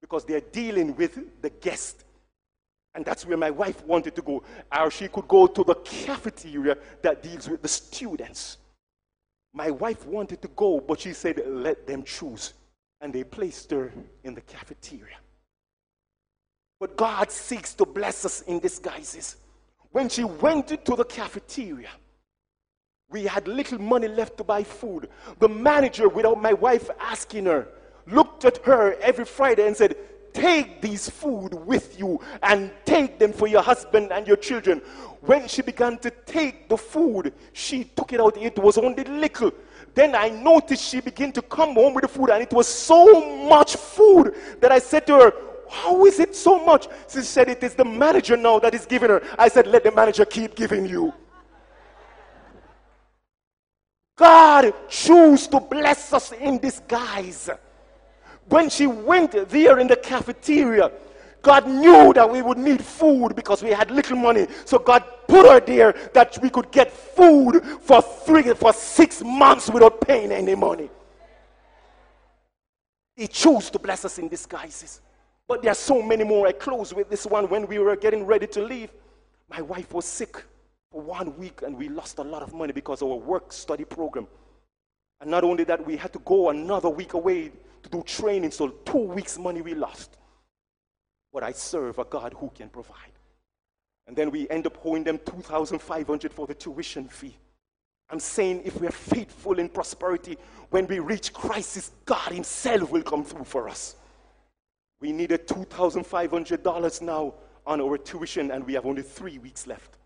Because 0.00 0.24
they're 0.24 0.40
dealing 0.40 0.94
with 0.96 1.18
the 1.40 1.50
guest. 1.50 2.04
And 2.94 3.04
that's 3.04 3.24
where 3.24 3.36
my 3.36 3.50
wife 3.50 3.84
wanted 3.86 4.14
to 4.16 4.22
go. 4.22 4.42
Or 4.76 4.90
she 4.90 5.08
could 5.08 5.26
go 5.26 5.46
to 5.46 5.64
the 5.64 5.76
cafeteria 5.76 6.76
that 7.02 7.22
deals 7.22 7.48
with 7.48 7.62
the 7.62 7.68
students. 7.68 8.58
My 9.54 9.70
wife 9.70 10.04
wanted 10.06 10.42
to 10.42 10.48
go, 10.48 10.80
but 10.80 11.00
she 11.00 11.12
said, 11.12 11.40
let 11.46 11.86
them 11.86 12.02
choose. 12.02 12.52
And 13.00 13.12
they 13.12 13.24
placed 13.24 13.70
her 13.70 13.92
in 14.24 14.34
the 14.34 14.40
cafeteria. 14.40 15.16
But 16.80 16.96
God 16.96 17.30
seeks 17.30 17.74
to 17.74 17.86
bless 17.86 18.24
us 18.24 18.42
in 18.42 18.58
disguises. 18.58 19.36
When 19.92 20.08
she 20.08 20.24
went 20.24 20.68
to 20.84 20.96
the 20.96 21.04
cafeteria, 21.04 21.90
we 23.12 23.24
had 23.24 23.46
little 23.46 23.78
money 23.78 24.08
left 24.08 24.36
to 24.38 24.44
buy 24.44 24.64
food. 24.64 25.08
The 25.38 25.48
manager, 25.48 26.08
without 26.08 26.40
my 26.40 26.54
wife 26.54 26.90
asking 26.98 27.44
her, 27.46 27.68
looked 28.06 28.44
at 28.44 28.64
her 28.64 28.94
every 29.00 29.24
Friday 29.24 29.66
and 29.66 29.76
said, 29.76 29.96
Take 30.32 30.80
these 30.80 31.10
food 31.10 31.52
with 31.52 31.98
you 31.98 32.18
and 32.42 32.70
take 32.86 33.18
them 33.18 33.34
for 33.34 33.46
your 33.46 33.60
husband 33.60 34.12
and 34.12 34.26
your 34.26 34.38
children. 34.38 34.78
When 35.20 35.46
she 35.46 35.60
began 35.60 35.98
to 35.98 36.10
take 36.10 36.70
the 36.70 36.76
food, 36.76 37.34
she 37.52 37.84
took 37.84 38.14
it 38.14 38.20
out. 38.20 38.38
It 38.38 38.58
was 38.58 38.78
only 38.78 39.04
little. 39.04 39.52
Then 39.94 40.14
I 40.14 40.30
noticed 40.30 40.88
she 40.88 41.02
began 41.02 41.32
to 41.32 41.42
come 41.42 41.74
home 41.74 41.92
with 41.92 42.02
the 42.02 42.08
food, 42.08 42.30
and 42.30 42.42
it 42.42 42.50
was 42.50 42.66
so 42.66 43.46
much 43.46 43.76
food 43.76 44.34
that 44.60 44.72
I 44.72 44.78
said 44.78 45.06
to 45.08 45.16
her, 45.16 45.32
How 45.68 46.06
is 46.06 46.18
it 46.18 46.34
so 46.34 46.64
much? 46.64 46.88
She 47.12 47.20
said, 47.20 47.50
It 47.50 47.62
is 47.62 47.74
the 47.74 47.84
manager 47.84 48.36
now 48.36 48.58
that 48.60 48.74
is 48.74 48.86
giving 48.86 49.10
her. 49.10 49.22
I 49.38 49.48
said, 49.48 49.66
Let 49.66 49.84
the 49.84 49.92
manager 49.92 50.24
keep 50.24 50.54
giving 50.54 50.86
you. 50.86 51.12
God 54.16 54.72
chose 54.88 55.46
to 55.48 55.60
bless 55.60 56.12
us 56.12 56.32
in 56.32 56.58
disguise. 56.58 57.48
When 58.48 58.68
she 58.68 58.86
went 58.86 59.32
there 59.48 59.78
in 59.78 59.86
the 59.86 59.96
cafeteria, 59.96 60.90
God 61.40 61.66
knew 61.66 62.12
that 62.12 62.30
we 62.30 62.42
would 62.42 62.58
need 62.58 62.84
food 62.84 63.34
because 63.34 63.62
we 63.62 63.70
had 63.70 63.90
little 63.90 64.16
money. 64.16 64.46
So 64.64 64.78
God 64.78 65.04
put 65.26 65.48
her 65.48 65.60
there 65.60 65.92
that 66.14 66.38
we 66.42 66.50
could 66.50 66.70
get 66.70 66.92
food 66.92 67.64
for 67.80 68.02
three, 68.02 68.42
for 68.54 68.72
six 68.72 69.22
months 69.22 69.68
without 69.68 70.00
paying 70.02 70.30
any 70.30 70.54
money. 70.54 70.90
He 73.16 73.26
chose 73.26 73.70
to 73.70 73.78
bless 73.78 74.04
us 74.04 74.18
in 74.18 74.28
disguises. 74.28 75.00
But 75.48 75.62
there 75.62 75.72
are 75.72 75.76
so 75.76 76.00
many 76.00 76.24
more. 76.24 76.46
I 76.46 76.52
close 76.52 76.94
with 76.94 77.10
this 77.10 77.26
one. 77.26 77.48
When 77.48 77.66
we 77.66 77.78
were 77.78 77.96
getting 77.96 78.24
ready 78.24 78.46
to 78.48 78.62
leave, 78.62 78.90
my 79.50 79.60
wife 79.60 79.92
was 79.92 80.04
sick 80.04 80.44
for 80.92 81.00
one 81.00 81.36
week 81.38 81.62
and 81.62 81.76
we 81.76 81.88
lost 81.88 82.18
a 82.18 82.22
lot 82.22 82.42
of 82.42 82.52
money 82.52 82.72
because 82.72 83.02
of 83.02 83.10
our 83.10 83.16
work 83.16 83.52
study 83.52 83.84
program. 83.84 84.26
And 85.20 85.30
not 85.30 85.42
only 85.42 85.64
that, 85.64 85.84
we 85.84 85.96
had 85.96 86.12
to 86.12 86.18
go 86.20 86.50
another 86.50 86.90
week 86.90 87.14
away 87.14 87.50
to 87.82 87.88
do 87.88 88.02
training. 88.02 88.50
So 88.50 88.68
two 88.68 88.98
weeks' 88.98 89.38
money 89.38 89.62
we 89.62 89.74
lost. 89.74 90.18
But 91.32 91.42
I 91.42 91.52
serve 91.52 91.98
a 91.98 92.04
God 92.04 92.34
who 92.38 92.50
can 92.54 92.68
provide. 92.68 92.96
And 94.06 94.16
then 94.16 94.30
we 94.30 94.48
end 94.50 94.66
up 94.66 94.78
owing 94.84 95.04
them 95.04 95.18
2500 95.24 96.32
for 96.32 96.46
the 96.46 96.54
tuition 96.54 97.08
fee. 97.08 97.36
I'm 98.10 98.20
saying 98.20 98.62
if 98.64 98.78
we're 98.78 98.90
faithful 98.90 99.58
in 99.58 99.70
prosperity, 99.70 100.36
when 100.70 100.86
we 100.86 100.98
reach 100.98 101.32
crisis, 101.32 101.92
God 102.04 102.32
Himself 102.32 102.90
will 102.90 103.02
come 103.02 103.24
through 103.24 103.44
for 103.44 103.68
us. 103.68 103.96
We 105.00 105.12
needed 105.12 105.48
$2,500 105.48 107.02
now 107.02 107.34
on 107.66 107.80
our 107.80 107.96
tuition, 107.96 108.50
and 108.50 108.66
we 108.66 108.74
have 108.74 108.84
only 108.84 109.02
three 109.02 109.38
weeks 109.38 109.66
left. 109.66 109.96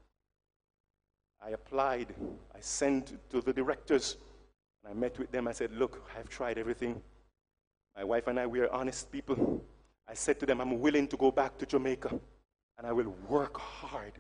I 1.47 1.51
applied, 1.51 2.13
I 2.55 2.59
sent 2.61 3.13
to 3.31 3.41
the 3.41 3.53
directors, 3.53 4.17
and 4.83 4.93
I 4.93 4.99
met 4.99 5.17
with 5.19 5.31
them. 5.31 5.47
I 5.47 5.53
said, 5.53 5.71
Look, 5.73 6.03
I've 6.19 6.29
tried 6.29 6.59
everything. 6.59 7.01
My 7.97 8.03
wife 8.03 8.27
and 8.27 8.41
I, 8.41 8.47
we 8.47 8.61
are 8.61 8.73
honest 8.73 9.13
people. 9.13 9.65
I 10.09 10.15
said 10.15 10.41
to 10.41 10.47
them, 10.47 10.61
I'm 10.61 10.81
willing 10.81 11.09
to 11.09 11.17
go 11.17 11.31
back 11.31 11.57
to 11.59 11.67
Jamaica 11.67 12.19
and 12.79 12.87
I 12.87 12.93
will 12.93 13.15
work 13.29 13.59
hard. 13.59 14.13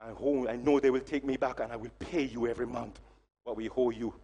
I, 0.00 0.10
I 0.10 0.56
know 0.56 0.80
they 0.80 0.90
will 0.90 1.00
take 1.00 1.24
me 1.24 1.36
back 1.36 1.60
and 1.60 1.72
I 1.72 1.76
will 1.76 1.92
pay 1.98 2.22
you 2.22 2.46
every 2.46 2.66
month 2.66 3.00
what 3.44 3.56
we 3.56 3.68
owe 3.76 3.90
you. 3.90 4.14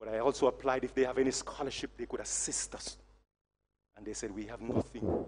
But 0.00 0.08
I 0.08 0.18
also 0.18 0.46
applied 0.46 0.84
if 0.84 0.94
they 0.94 1.04
have 1.04 1.18
any 1.18 1.30
scholarship, 1.30 1.90
they 1.96 2.06
could 2.06 2.20
assist 2.20 2.74
us. 2.74 2.96
And 3.96 4.06
they 4.06 4.14
said, 4.14 4.34
We 4.34 4.46
have 4.46 4.60
nothing. 4.60 5.26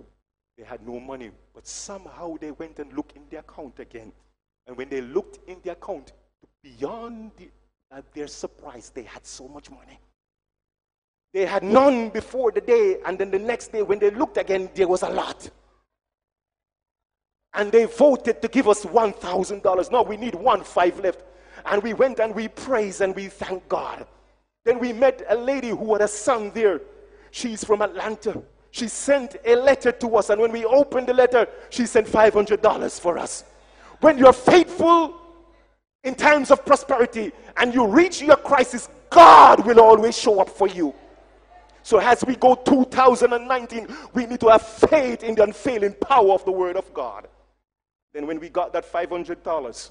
They 0.56 0.64
had 0.64 0.86
no 0.86 0.98
money. 0.98 1.30
But 1.54 1.66
somehow 1.66 2.36
they 2.40 2.52
went 2.52 2.78
and 2.78 2.92
looked 2.92 3.16
in 3.16 3.22
their 3.28 3.40
account 3.40 3.78
again. 3.80 4.12
And 4.70 4.76
when 4.76 4.88
they 4.88 5.00
looked 5.00 5.40
in 5.48 5.56
their 5.64 5.72
account, 5.72 6.12
beyond 6.62 7.32
the, 7.36 7.48
uh, 7.90 8.02
their 8.14 8.28
surprise, 8.28 8.92
they 8.94 9.02
had 9.02 9.26
so 9.26 9.48
much 9.48 9.68
money. 9.68 9.98
They 11.34 11.44
had 11.44 11.64
none 11.64 12.10
before 12.10 12.52
the 12.52 12.60
day, 12.60 12.98
and 13.04 13.18
then 13.18 13.32
the 13.32 13.38
next 13.40 13.72
day, 13.72 13.82
when 13.82 13.98
they 13.98 14.12
looked 14.12 14.36
again, 14.36 14.70
there 14.76 14.86
was 14.86 15.02
a 15.02 15.08
lot. 15.08 15.50
And 17.52 17.72
they 17.72 17.86
voted 17.86 18.40
to 18.42 18.46
give 18.46 18.68
us 18.68 18.84
$1,000. 18.84 19.90
Now 19.90 20.04
we 20.04 20.16
need 20.16 20.36
one 20.36 20.62
five 20.62 21.00
left. 21.00 21.24
And 21.66 21.82
we 21.82 21.92
went 21.92 22.20
and 22.20 22.32
we 22.32 22.46
praised 22.46 23.00
and 23.00 23.12
we 23.16 23.26
thanked 23.26 23.68
God. 23.68 24.06
Then 24.64 24.78
we 24.78 24.92
met 24.92 25.24
a 25.28 25.34
lady 25.34 25.70
who 25.70 25.94
had 25.94 26.02
a 26.02 26.08
son 26.08 26.52
there. 26.54 26.80
She's 27.32 27.64
from 27.64 27.82
Atlanta. 27.82 28.40
She 28.70 28.86
sent 28.86 29.34
a 29.44 29.56
letter 29.56 29.90
to 29.90 30.14
us, 30.14 30.30
and 30.30 30.40
when 30.40 30.52
we 30.52 30.64
opened 30.64 31.08
the 31.08 31.14
letter, 31.14 31.48
she 31.70 31.86
sent 31.86 32.06
$500 32.06 33.00
for 33.00 33.18
us. 33.18 33.42
When 34.00 34.18
you're 34.18 34.32
faithful 34.32 35.14
in 36.04 36.14
times 36.14 36.50
of 36.50 36.64
prosperity 36.64 37.32
and 37.56 37.74
you 37.74 37.86
reach 37.86 38.22
your 38.22 38.36
crisis, 38.36 38.88
God 39.10 39.66
will 39.66 39.80
always 39.80 40.16
show 40.16 40.40
up 40.40 40.48
for 40.48 40.68
you. 40.68 40.94
So 41.82 41.98
as 41.98 42.24
we 42.24 42.36
go 42.36 42.54
2019, 42.54 43.88
we 44.14 44.26
need 44.26 44.40
to 44.40 44.48
have 44.48 44.62
faith 44.62 45.22
in 45.22 45.34
the 45.34 45.44
unfailing 45.44 45.94
power 45.94 46.32
of 46.32 46.44
the 46.44 46.52
Word 46.52 46.76
of 46.76 46.92
God. 46.94 47.26
Then 48.12 48.26
when 48.26 48.40
we 48.40 48.48
got 48.48 48.72
that 48.72 48.90
$500, 48.90 49.90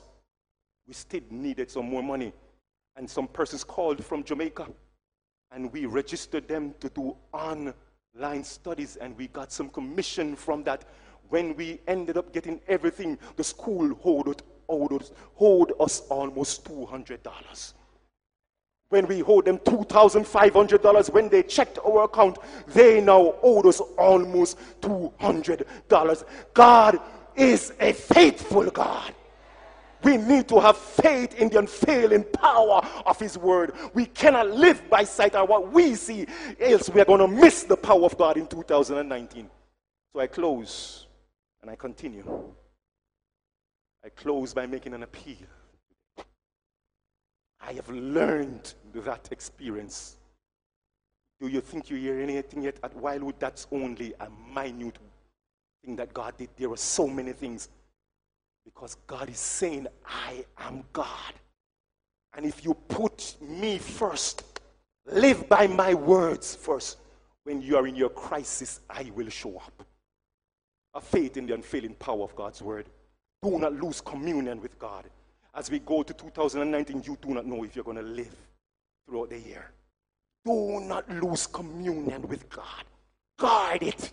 we 0.87 0.93
still 0.93 1.21
needed 1.29 1.71
some 1.71 1.89
more 1.89 2.03
money. 2.03 2.33
And 2.95 3.09
some 3.09 3.27
persons 3.27 3.63
called 3.63 4.03
from 4.03 4.23
Jamaica. 4.23 4.67
And 5.51 5.71
we 5.71 5.85
registered 5.85 6.47
them 6.47 6.73
to 6.79 6.89
do 6.89 7.15
online 7.31 8.43
studies. 8.43 8.97
And 8.97 9.17
we 9.17 9.27
got 9.27 9.51
some 9.51 9.69
commission 9.69 10.35
from 10.35 10.63
that. 10.63 10.85
When 11.29 11.55
we 11.55 11.79
ended 11.87 12.17
up 12.17 12.33
getting 12.33 12.59
everything, 12.67 13.17
the 13.35 13.43
school 13.43 13.97
owed, 14.03 14.41
owed, 14.67 15.09
owed 15.39 15.73
us 15.79 16.01
almost 16.09 16.65
$200 16.65 17.73
when 18.89 19.05
we 19.07 19.23
owed 19.23 19.45
them 19.45 19.59
$2,500. 19.59 21.09
When 21.11 21.29
they 21.29 21.43
checked 21.43 21.79
our 21.85 22.03
account, 22.03 22.37
they 22.67 22.99
now 22.99 23.35
owed 23.41 23.67
us 23.67 23.79
almost 23.97 24.57
$200. 24.81 26.23
God 26.53 26.99
is 27.35 27.73
a 27.79 27.93
faithful 27.93 28.69
God. 28.69 29.13
We 30.01 30.17
need 30.17 30.47
to 30.47 30.59
have 30.59 30.77
faith 30.77 31.35
in 31.35 31.49
the 31.49 31.59
unfailing 31.59 32.23
power 32.23 32.81
of 33.05 33.19
His 33.19 33.37
Word. 33.37 33.73
We 33.93 34.05
cannot 34.05 34.49
live 34.49 34.89
by 34.89 35.03
sight 35.03 35.35
or 35.35 35.45
what 35.45 35.71
we 35.71 35.95
see, 35.95 36.25
else 36.59 36.89
we 36.89 37.01
are 37.01 37.05
going 37.05 37.19
to 37.19 37.27
miss 37.27 37.63
the 37.63 37.75
power 37.75 38.05
of 38.05 38.17
God 38.17 38.37
in 38.37 38.47
2019. 38.47 39.49
So 40.13 40.19
I 40.21 40.27
close 40.27 41.05
and 41.61 41.69
I 41.69 41.75
continue. 41.75 42.23
I 44.03 44.09
close 44.09 44.53
by 44.53 44.65
making 44.65 44.93
an 44.93 45.03
appeal. 45.03 45.47
I 47.61 47.73
have 47.73 47.89
learned 47.89 48.73
that 48.93 49.29
experience. 49.31 50.17
Do 51.41 51.47
you 51.47 51.61
think 51.61 51.89
you 51.89 51.97
hear 51.97 52.19
anything 52.19 52.63
yet 52.63 52.77
at 52.83 52.95
Wildwood? 52.95 53.39
That's 53.39 53.67
only 53.71 54.13
a 54.19 54.27
minute 54.53 54.97
thing 55.83 55.95
that 55.97 56.13
God 56.13 56.37
did. 56.37 56.49
There 56.57 56.71
are 56.71 56.77
so 56.77 57.07
many 57.07 57.33
things. 57.33 57.69
Because 58.65 58.95
God 59.07 59.29
is 59.29 59.39
saying, 59.39 59.87
I 60.05 60.45
am 60.57 60.83
God. 60.93 61.33
And 62.35 62.45
if 62.45 62.63
you 62.63 62.73
put 62.73 63.35
me 63.41 63.77
first, 63.77 64.61
live 65.05 65.49
by 65.49 65.67
my 65.67 65.93
words 65.93 66.55
first, 66.55 66.97
when 67.43 67.61
you 67.61 67.77
are 67.77 67.87
in 67.87 67.95
your 67.95 68.09
crisis, 68.09 68.81
I 68.89 69.11
will 69.15 69.29
show 69.29 69.57
up. 69.57 69.83
A 70.99 71.01
faith 71.01 71.37
in 71.37 71.45
the 71.45 71.53
unfailing 71.53 71.93
power 71.93 72.23
of 72.23 72.35
God's 72.35 72.61
word. 72.61 72.85
Do 73.41 73.57
not 73.57 73.71
lose 73.71 74.01
communion 74.01 74.61
with 74.61 74.77
God. 74.77 75.05
As 75.55 75.71
we 75.71 75.79
go 75.79 76.03
to 76.03 76.13
2019, 76.13 77.03
you 77.05 77.17
do 77.21 77.29
not 77.29 77.45
know 77.45 77.63
if 77.63 77.73
you're 77.73 77.85
going 77.85 77.95
to 77.95 78.03
live 78.03 78.35
throughout 79.07 79.29
the 79.29 79.39
year. 79.39 79.71
Do 80.43 80.81
not 80.81 81.09
lose 81.09 81.47
communion 81.47 82.27
with 82.27 82.49
God. 82.49 82.83
Guard 83.37 83.81
it 83.81 84.11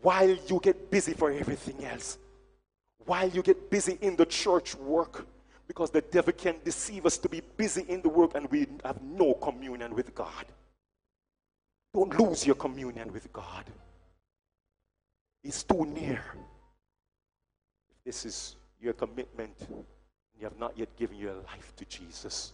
while 0.00 0.30
you 0.30 0.60
get 0.62 0.90
busy 0.90 1.12
for 1.12 1.30
everything 1.30 1.84
else. 1.84 2.16
While 3.04 3.28
you 3.28 3.42
get 3.42 3.70
busy 3.70 3.98
in 4.00 4.16
the 4.16 4.24
church 4.24 4.74
work. 4.76 5.26
Because 5.68 5.90
the 5.90 6.00
devil 6.00 6.32
can 6.32 6.54
deceive 6.64 7.04
us 7.04 7.18
to 7.18 7.28
be 7.28 7.42
busy 7.58 7.84
in 7.86 8.00
the 8.00 8.08
work 8.08 8.30
and 8.34 8.50
we 8.50 8.66
have 8.82 9.02
no 9.02 9.34
communion 9.34 9.94
with 9.94 10.14
God. 10.14 10.46
Don't 11.92 12.18
lose 12.18 12.46
your 12.46 12.56
communion 12.56 13.12
with 13.12 13.30
God. 13.30 13.66
It's 15.46 15.62
too 15.62 15.86
near. 15.86 16.20
If 17.88 18.04
this 18.04 18.24
is 18.24 18.56
your 18.80 18.94
commitment, 18.94 19.54
you 20.36 20.42
have 20.42 20.58
not 20.58 20.76
yet 20.76 20.96
given 20.96 21.18
your 21.18 21.34
life 21.34 21.72
to 21.76 21.84
Jesus, 21.84 22.52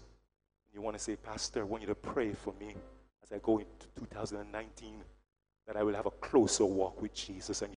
you 0.74 0.83
want 0.83 0.98
to 0.98 1.02
say, 1.02 1.16
Pastor, 1.16 1.61
I 1.61 1.62
want 1.64 1.83
you 1.83 1.87
to 1.88 1.94
pray 1.94 2.35
for 2.35 2.52
me 2.61 2.74
as 3.22 3.33
I 3.33 3.38
go 3.38 3.57
into 3.59 3.87
2019 3.98 4.94
that 5.66 5.76
I 5.76 5.83
will 5.83 5.94
have 5.94 6.05
a 6.05 6.11
closer 6.11 6.66
walk 6.66 7.00
with 7.00 7.14
Jesus. 7.14 7.62
And 7.62 7.70